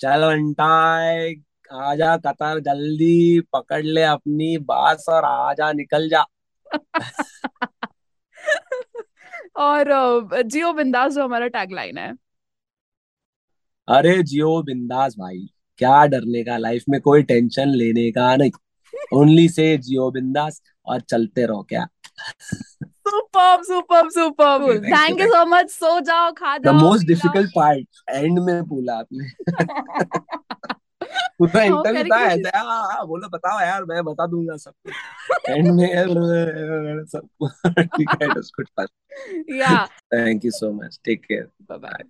चल 0.00 0.24
बंटाए 0.26 1.34
आजा 1.72 2.16
कतर 2.16 2.60
जल्दी 2.60 3.40
पकड़ 3.40 3.82
ले 3.84 4.02
अपनी 4.02 4.58
बास 4.58 5.06
और 5.08 5.24
आजा 5.24 5.72
निकल 5.72 6.08
जा। 6.08 6.24
और 9.56 10.42
जियो 10.42 10.72
बिंदास 10.72 11.12
जो 11.12 11.24
हमारा 11.24 11.46
टैगलाइन 11.48 11.98
है। 11.98 12.12
अरे 13.88 14.22
जियो 14.22 14.62
बिंदास 14.62 15.14
भाई 15.18 15.46
क्या 15.78 16.06
डरने 16.06 16.44
का 16.44 16.56
लाइफ 16.56 16.84
में 16.88 17.00
कोई 17.00 17.22
टेंशन 17.22 17.68
लेने 17.68 18.10
का 18.10 18.36
नहीं। 18.36 18.50
ओनली 19.14 19.48
से 19.48 19.76
जियो 19.78 20.10
बिंदास 20.10 20.62
और 20.86 21.00
चलते 21.00 21.46
रहो 21.46 21.62
क्या। 21.62 21.86
Super 23.08 23.62
super 23.62 24.10
super 24.10 24.78
thank 24.84 25.20
you 25.20 25.26
so 25.26 25.44
much 25.46 25.70
सो 25.70 26.00
जाओ 26.00 26.32
खा 26.32 26.58
जाओ 26.58 26.72
the 26.72 26.76
most 26.76 27.06
difficult 27.06 27.50
part 27.56 27.86
end 28.10 28.38
में 28.38 28.62
बोला 28.62 28.94
आपने। 28.94 29.26
पूरा 31.38 31.62
हाँ 31.62 31.64
इंटरव्यू 31.64 32.04
था 32.04 32.20
ऐसे 32.24 32.48
ऐसा 32.48 32.58
हाँ 32.58 32.82
हाँ 32.92 33.06
बोलो 33.06 33.28
बताओ 33.28 33.60
यार 33.60 33.84
मैं 33.84 34.04
बता 34.04 34.26
दूँगा 34.26 34.56
सब 34.56 34.72
कुछ। 34.84 34.94
एंड 35.48 35.70
में 35.72 35.88
यार 35.92 36.08
सब 37.06 37.28
ठीक 37.80 38.16
है 38.22 38.28
good 38.30 38.66
yeah 39.50 39.88
thank 40.14 40.44
you 40.44 40.50
so 40.50 40.72
much 40.72 41.00
take 41.04 41.24
care 41.24 41.48
bye 41.62 41.78
bye 41.78 42.04